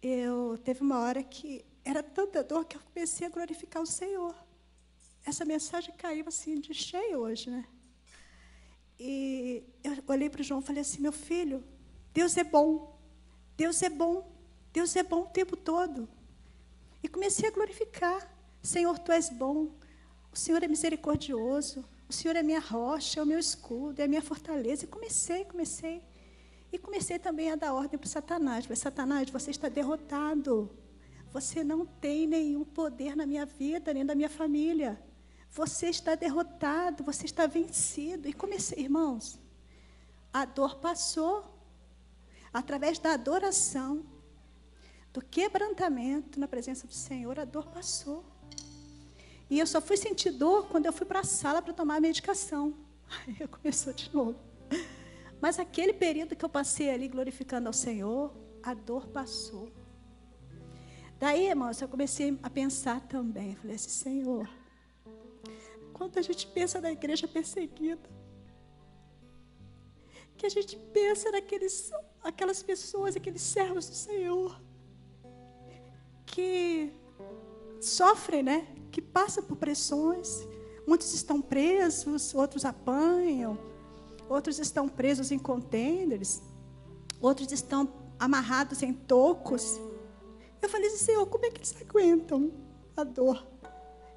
eu 0.00 0.56
teve 0.64 0.80
uma 0.80 1.00
hora 1.00 1.22
que 1.22 1.64
era 1.84 2.02
tanta 2.02 2.42
dor 2.42 2.64
que 2.64 2.76
eu 2.76 2.80
comecei 2.80 3.26
a 3.26 3.30
glorificar 3.30 3.82
o 3.82 3.86
Senhor. 3.86 4.34
Essa 5.24 5.44
mensagem 5.44 5.94
caiu 5.96 6.24
assim 6.28 6.60
de 6.60 6.72
cheio 6.72 7.18
hoje, 7.18 7.50
né? 7.50 7.64
E 8.98 9.64
eu 9.82 9.96
olhei 10.06 10.30
para 10.30 10.40
o 10.40 10.44
João 10.44 10.60
e 10.60 10.64
falei 10.64 10.82
assim: 10.82 11.00
meu 11.00 11.12
filho, 11.12 11.64
Deus 12.14 12.36
é 12.36 12.44
bom. 12.44 12.96
Deus 13.56 13.82
é 13.82 13.88
bom. 13.88 14.32
Deus 14.72 14.94
é 14.94 15.02
bom 15.02 15.22
o 15.22 15.26
tempo 15.26 15.56
todo. 15.56 16.08
E 17.02 17.08
comecei 17.08 17.48
a 17.48 17.52
glorificar. 17.52 18.20
Senhor, 18.62 18.98
tu 18.98 19.10
és 19.12 19.28
bom. 19.28 19.70
O 20.32 20.36
Senhor 20.36 20.62
é 20.62 20.68
misericordioso. 20.68 21.84
O 22.08 22.12
Senhor 22.12 22.36
é 22.36 22.42
minha 22.42 22.60
rocha, 22.60 23.20
é 23.20 23.22
o 23.22 23.26
meu 23.26 23.38
escudo, 23.38 24.00
é 24.00 24.04
a 24.04 24.08
minha 24.08 24.22
fortaleza. 24.22 24.84
E 24.84 24.88
comecei, 24.88 25.44
comecei. 25.44 26.02
E 26.72 26.78
comecei 26.78 27.18
também 27.18 27.50
a 27.50 27.56
dar 27.56 27.74
ordem 27.74 27.98
para 27.98 28.08
Satanás. 28.08 28.64
Falei, 28.64 28.76
Satanás, 28.76 29.30
você 29.30 29.50
está 29.50 29.68
derrotado. 29.68 30.70
Você 31.32 31.64
não 31.64 31.84
tem 31.86 32.26
nenhum 32.26 32.64
poder 32.64 33.16
na 33.16 33.26
minha 33.26 33.46
vida, 33.46 33.92
nem 33.92 34.04
na 34.04 34.14
minha 34.14 34.28
família. 34.28 35.02
Você 35.50 35.88
está 35.88 36.14
derrotado, 36.14 37.02
você 37.02 37.26
está 37.26 37.46
vencido. 37.46 38.28
E 38.28 38.32
comecei, 38.32 38.84
irmãos, 38.84 39.38
a 40.32 40.44
dor 40.44 40.76
passou. 40.76 41.50
Através 42.52 42.98
da 42.98 43.14
adoração, 43.14 44.04
do 45.12 45.20
quebrantamento 45.20 46.40
na 46.40 46.48
presença 46.48 46.86
do 46.86 46.92
Senhor, 46.92 47.38
a 47.38 47.44
dor 47.44 47.66
passou. 47.66 48.24
E 49.50 49.58
eu 49.58 49.66
só 49.66 49.80
fui 49.80 49.96
sentir 49.96 50.30
dor 50.30 50.68
quando 50.68 50.86
eu 50.86 50.92
fui 50.92 51.06
para 51.06 51.20
a 51.20 51.24
sala 51.24 51.60
para 51.60 51.74
tomar 51.74 51.96
a 51.96 52.00
medicação. 52.00 52.74
Aí 53.26 53.46
começou 53.46 53.92
de 53.92 54.12
novo. 54.14 54.38
Mas 55.40 55.58
aquele 55.58 55.92
período 55.92 56.34
que 56.34 56.44
eu 56.44 56.48
passei 56.48 56.88
ali 56.88 57.08
glorificando 57.08 57.66
ao 57.66 57.72
Senhor, 57.72 58.32
a 58.62 58.72
dor 58.72 59.08
passou. 59.08 59.70
Daí, 61.18 61.48
irmãos, 61.48 61.80
eu 61.82 61.88
comecei 61.88 62.38
a 62.42 62.48
pensar 62.48 63.00
também. 63.02 63.54
Falei 63.56 63.76
assim, 63.76 63.90
Senhor, 63.90 64.48
quando 65.92 66.18
a 66.18 66.22
gente 66.22 66.46
pensa 66.46 66.80
na 66.80 66.90
igreja 66.90 67.28
perseguida, 67.28 68.08
que 70.36 70.46
a 70.46 70.48
gente 70.48 70.76
pensa 70.92 71.30
naqueles, 71.30 71.92
aquelas 72.22 72.62
pessoas, 72.62 73.14
aqueles 73.14 73.42
servos 73.42 73.88
do 73.88 73.94
Senhor, 73.94 74.60
que 76.32 76.90
sofrem, 77.78 78.42
né? 78.42 78.66
Que 78.90 79.00
passam 79.00 79.44
por 79.44 79.56
pressões. 79.56 80.48
Muitos 80.86 81.12
estão 81.14 81.40
presos, 81.40 82.34
outros 82.34 82.64
apanham, 82.64 83.56
outros 84.28 84.58
estão 84.58 84.88
presos 84.88 85.30
em 85.30 85.38
contêineres, 85.38 86.42
outros 87.20 87.52
estão 87.52 87.92
amarrados 88.18 88.82
em 88.82 88.92
tocos. 88.92 89.80
Eu 90.60 90.68
falei 90.68 90.88
assim, 90.88 91.04
Senhor, 91.04 91.26
como 91.26 91.44
é 91.44 91.50
que 91.50 91.58
eles 91.58 91.74
aguentam 91.80 92.50
a 92.96 93.04
dor? 93.04 93.46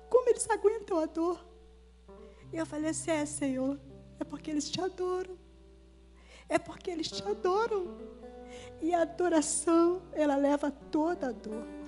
Como 0.09 0.29
eles 0.29 0.49
aguentam 0.49 0.97
a 0.97 1.05
dor? 1.05 1.45
E 2.51 2.57
eu 2.57 2.65
falei 2.65 2.91
assim, 2.91 3.11
é, 3.11 3.25
Senhor, 3.25 3.79
é 4.19 4.23
porque 4.23 4.49
eles 4.49 4.69
te 4.69 4.79
adoram. 4.79 5.37
É 6.47 6.57
porque 6.57 6.89
eles 6.89 7.09
te 7.09 7.23
adoram. 7.27 7.97
E 8.81 8.93
a 8.93 9.01
adoração, 9.01 10.01
ela 10.13 10.35
leva 10.35 10.71
toda 10.71 11.27
a 11.27 11.31
dor. 11.31 11.84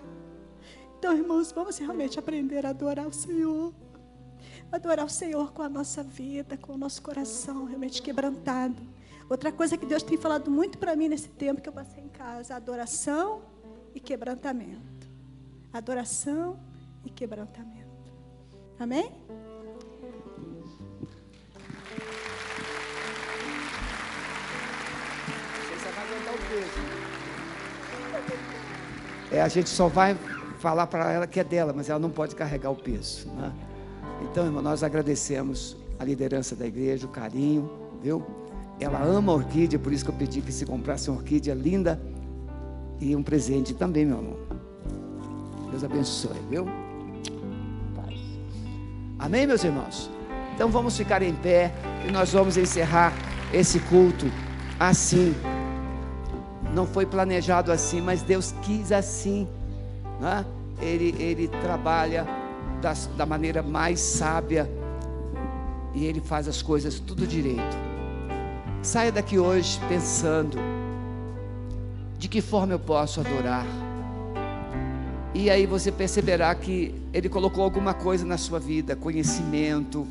Então, 0.98 1.16
irmãos, 1.16 1.52
vamos 1.52 1.78
realmente 1.78 2.18
aprender 2.18 2.66
a 2.66 2.70
adorar 2.70 3.06
o 3.06 3.14
Senhor. 3.14 3.72
Adorar 4.72 5.06
o 5.06 5.10
Senhor 5.10 5.54
com 5.54 5.62
a 5.62 5.70
nossa 5.70 6.02
vida, 6.04 6.58
com 6.58 6.74
o 6.74 6.78
nosso 6.78 7.04
coração 7.04 7.66
realmente 7.66 8.02
quebrantado. 8.02 8.82
Outra 9.30 9.52
coisa 9.52 9.78
que 9.78 9.86
Deus 9.86 10.02
tem 10.02 10.18
falado 10.18 10.50
muito 10.50 10.80
para 10.80 10.96
mim 10.96 11.08
nesse 11.08 11.30
tempo 11.30 11.62
que 11.62 11.70
eu 11.70 11.74
passei 11.74 12.04
em 12.04 12.10
casa: 12.10 12.56
adoração 12.56 13.44
e 13.94 14.00
quebrantamento. 14.00 15.08
Adoração 15.72 16.60
e 17.06 17.12
quebrantamento. 17.12 17.88
Amém? 18.80 19.12
É, 29.32 29.42
a 29.42 29.48
gente 29.48 29.70
só 29.70 29.88
vai 29.88 30.18
falar 30.58 30.88
para 30.88 31.12
ela 31.12 31.28
que 31.28 31.40
é 31.40 31.44
dela, 31.44 31.74
mas 31.76 31.90
ela 31.90 32.00
não 32.00 32.10
pode 32.10 32.36
carregar 32.36 32.72
o 32.72 32.76
peso. 32.76 33.28
Né? 33.30 33.52
Então, 34.24 34.46
irmão, 34.46 34.62
nós 34.62 34.84
agradecemos 34.84 35.78
a 36.00 36.04
liderança 36.04 36.56
da 36.56 36.66
igreja, 36.66 37.06
o 37.06 37.10
carinho, 37.10 37.70
viu? 38.02 38.24
Ela 38.80 39.02
ama 39.04 39.34
orquídea, 39.34 39.80
por 39.80 39.92
isso 39.92 40.06
que 40.06 40.12
eu 40.12 40.16
pedi 40.16 40.42
que 40.42 40.52
se 40.52 40.66
comprasse 40.66 41.10
uma 41.10 41.18
orquídea 41.18 41.54
linda 41.54 42.00
e 43.00 43.16
um 43.16 43.24
presente 43.24 43.74
também, 43.74 44.06
meu 44.06 44.20
amor. 44.20 44.40
Deus 45.72 45.84
abençoe, 45.84 46.38
viu? 46.50 46.68
Amém, 49.20 49.48
meus 49.48 49.64
irmãos? 49.64 50.12
Então 50.54 50.70
vamos 50.70 50.96
ficar 50.96 51.24
em 51.24 51.34
pé 51.34 51.74
e 52.08 52.12
nós 52.12 52.32
vamos 52.32 52.56
encerrar 52.56 53.12
esse 53.52 53.80
culto 53.80 54.28
assim. 54.80 55.36
Não 56.74 56.86
foi 56.86 57.06
planejado 57.06 57.72
assim, 57.72 58.00
mas 58.00 58.22
Deus 58.22 58.54
quis 58.62 58.92
assim. 58.92 59.48
Né? 60.20 60.46
Ele, 60.82 61.16
ele 61.20 61.48
trabalha 61.48 62.28
da, 63.16 63.26
maneira 63.26 63.62
mais 63.62 64.00
sábia 64.00 64.70
e 65.94 66.06
ele 66.06 66.20
faz 66.20 66.48
as 66.48 66.62
coisas 66.62 67.00
tudo 67.00 67.26
direito. 67.26 67.78
Saia 68.82 69.12
daqui 69.12 69.40
hoje 69.40 69.80
pensando 69.90 70.58
de 72.18 72.28
que 72.28 72.42
forma 72.42 72.74
eu 72.74 72.80
posso 72.80 73.20
adorar. 73.20 73.66
E 75.34 75.50
aí 75.50 75.66
você 75.66 75.92
perceberá 75.92 76.54
que 76.56 76.96
ele 77.14 77.30
colocou 77.30 77.64
alguma 77.64 77.94
coisa 77.94 78.26
na 78.26 78.38
sua 78.38 78.60
vida, 78.60 78.96
conhecimento, 78.96 80.08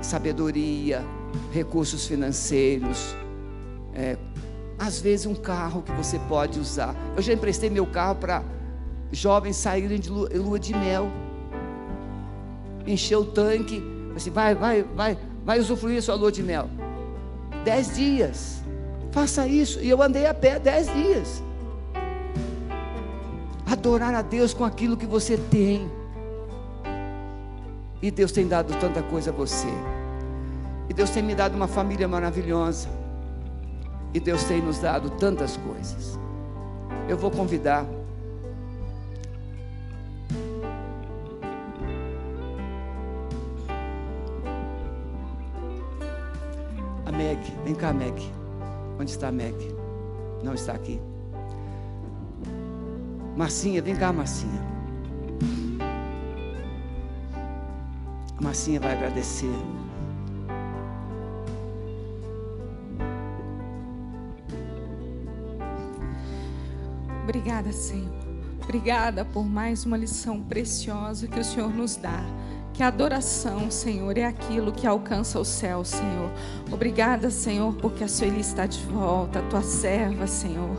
sabedoria, 0.00 1.04
recursos 1.52 2.06
financeiros, 2.06 3.16
é, 3.94 4.16
às 4.78 5.00
vezes 5.00 5.26
um 5.26 5.34
carro 5.34 5.82
que 5.82 5.92
você 5.92 6.18
pode 6.28 6.60
usar. 6.60 6.94
Eu 7.16 7.22
já 7.22 7.32
emprestei 7.32 7.70
meu 7.70 7.86
carro 7.86 8.16
para 8.16 8.42
jovens 9.12 9.56
saírem 9.56 9.98
de 9.98 10.10
lua, 10.10 10.28
lua 10.34 10.58
de 10.58 10.74
mel. 10.74 11.10
Encheu 12.86 13.20
o 13.20 13.24
tanque, 13.26 13.82
assim, 14.14 14.30
vai, 14.30 14.54
vai, 14.54 14.82
vai, 14.82 15.18
vai 15.44 15.58
usufruir 15.58 15.98
a 15.98 16.02
sua 16.02 16.14
lua 16.14 16.30
de 16.30 16.42
mel. 16.42 16.68
Dez 17.64 17.96
dias. 17.96 18.62
Faça 19.10 19.46
isso. 19.46 19.80
E 19.80 19.88
eu 19.88 20.02
andei 20.02 20.26
a 20.26 20.34
pé 20.34 20.58
dez 20.58 20.92
dias. 20.92 21.42
Adorar 23.66 24.14
a 24.14 24.22
Deus 24.22 24.54
com 24.54 24.64
aquilo 24.64 24.96
que 24.96 25.06
você 25.06 25.36
tem. 25.36 25.90
E 28.00 28.10
Deus 28.10 28.30
tem 28.30 28.46
dado 28.46 28.72
tanta 28.78 29.02
coisa 29.02 29.30
a 29.30 29.32
você. 29.32 29.68
E 30.88 30.94
Deus 30.94 31.10
tem 31.10 31.22
me 31.22 31.34
dado 31.34 31.54
uma 31.56 31.66
família 31.66 32.06
maravilhosa. 32.06 32.88
E 34.14 34.20
Deus 34.20 34.44
tem 34.44 34.62
nos 34.62 34.78
dado 34.78 35.10
tantas 35.10 35.56
coisas. 35.56 36.18
Eu 37.08 37.16
vou 37.16 37.30
convidar. 37.30 37.84
A 47.06 47.12
Meg, 47.12 47.38
vem 47.64 47.74
cá, 47.74 47.92
Meg. 47.92 48.14
Onde 49.00 49.12
está 49.12 49.28
a 49.28 49.32
Meg? 49.32 49.54
Não 50.42 50.54
está 50.54 50.72
aqui. 50.72 51.00
Marcinha, 53.36 53.80
vem 53.80 53.94
cá, 53.94 54.12
Marcinha. 54.12 54.60
A 58.36 58.42
Marcinha 58.42 58.80
vai 58.80 58.92
agradecer. 58.92 59.54
Obrigada, 67.22 67.70
Senhor. 67.72 68.10
Obrigada 68.64 69.24
por 69.24 69.44
mais 69.44 69.84
uma 69.84 69.96
lição 69.96 70.42
preciosa 70.42 71.28
que 71.28 71.38
o 71.38 71.44
Senhor 71.44 71.70
nos 71.70 71.94
dá. 71.94 72.24
Que 72.76 72.82
a 72.82 72.88
adoração, 72.88 73.70
Senhor, 73.70 74.18
é 74.18 74.26
aquilo 74.26 74.70
que 74.70 74.86
alcança 74.86 75.40
o 75.40 75.44
céu, 75.46 75.82
Senhor. 75.82 76.30
Obrigada, 76.70 77.30
Senhor, 77.30 77.74
porque 77.76 78.04
a 78.04 78.08
Sueli 78.08 78.40
está 78.40 78.66
de 78.66 78.78
volta, 78.80 79.38
a 79.38 79.42
tua 79.42 79.62
serva, 79.62 80.26
Senhor 80.26 80.76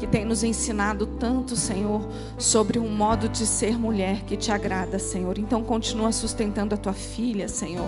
que 0.00 0.06
tem 0.06 0.24
nos 0.24 0.42
ensinado 0.42 1.04
tanto, 1.06 1.54
Senhor, 1.54 2.00
sobre 2.38 2.78
um 2.78 2.88
modo 2.88 3.28
de 3.28 3.44
ser 3.44 3.78
mulher 3.78 4.22
que 4.24 4.34
te 4.34 4.50
agrada, 4.50 4.98
Senhor. 4.98 5.38
Então 5.38 5.62
continua 5.62 6.10
sustentando 6.10 6.74
a 6.74 6.78
tua 6.78 6.94
filha, 6.94 7.46
Senhor. 7.48 7.86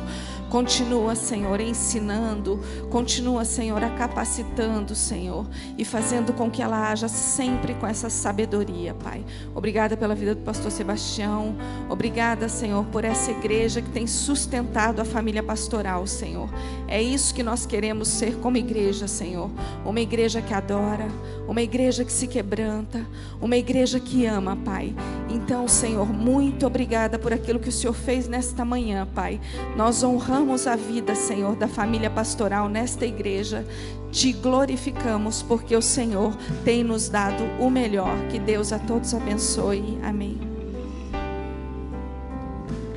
Continua, 0.51 1.15
Senhor, 1.15 1.59
ensinando, 1.59 2.61
continua, 2.91 3.47
Senhor, 3.47 3.83
a 3.83 3.89
capacitando, 3.89 4.95
Senhor, 4.95 5.47
e 5.79 5.87
fazendo 5.87 6.35
com 6.35 6.51
que 6.51 6.61
ela 6.61 6.91
haja 6.91 7.09
sempre 7.09 7.73
com 7.73 7.87
essa 7.87 8.11
sabedoria, 8.11 8.93
Pai. 8.93 9.25
Obrigada 9.55 9.97
pela 9.97 10.15
vida 10.15 10.35
do 10.35 10.43
pastor 10.43 10.71
Sebastião. 10.71 11.57
Obrigada, 11.89 12.47
Senhor, 12.47 12.85
por 12.93 13.07
essa 13.07 13.31
igreja 13.31 13.81
que 13.81 13.89
tem 13.89 14.07
sustentado 14.07 15.01
a 15.01 15.07
família 15.07 15.43
pastoral, 15.43 16.07
Senhor. 16.07 16.51
É 16.93 17.01
isso 17.01 17.35
que 17.35 17.43
nós 17.43 17.65
queremos 17.65 18.07
ser 18.07 18.37
como 18.37 18.59
igreja, 18.59 19.09
Senhor. 19.09 19.51
Uma 19.83 19.99
igreja 19.99 20.43
que 20.43 20.53
adora, 20.53 21.09
uma 21.49 21.63
igreja 21.63 22.05
que 22.05 22.13
se 22.13 22.27
quebranta, 22.27 23.07
uma 23.41 23.57
igreja 23.57 23.99
que 23.99 24.27
ama, 24.27 24.59
Pai. 24.63 24.95
Então, 25.31 25.67
Senhor, 25.67 26.13
muito 26.13 26.67
obrigada 26.67 27.19
por 27.19 27.33
aquilo 27.33 27.59
que 27.59 27.71
o 27.71 27.73
Senhor 27.73 27.95
fez 27.95 28.29
nesta 28.29 28.63
manhã, 28.63 29.09
Pai. 29.15 29.41
Nós 29.75 30.03
honramos 30.03 30.67
a 30.67 30.77
vida, 30.77 31.15
Senhor, 31.15 31.57
da 31.57 31.67
família 31.67 32.11
pastoral 32.11 32.69
nesta 32.69 33.07
igreja. 33.07 33.65
Te 34.11 34.31
glorificamos 34.31 35.43
porque 35.43 35.75
o 35.75 35.81
Senhor 35.81 36.37
tem 36.63 36.85
nos 36.85 37.09
dado 37.09 37.43
o 37.59 37.71
melhor. 37.71 38.15
Que 38.31 38.39
Deus 38.39 38.71
a 38.71 38.79
todos 38.79 39.15
abençoe. 39.15 39.99
Amém. 40.03 40.39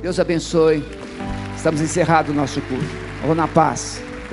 Deus 0.02 0.20
abençoe. 0.20 0.84
Estamos 1.56 1.80
encerrado 1.80 2.28
o 2.28 2.34
nosso 2.34 2.60
culto. 2.60 3.05
Vou 3.26 3.34
na 3.34 3.48
paz. 3.48 4.05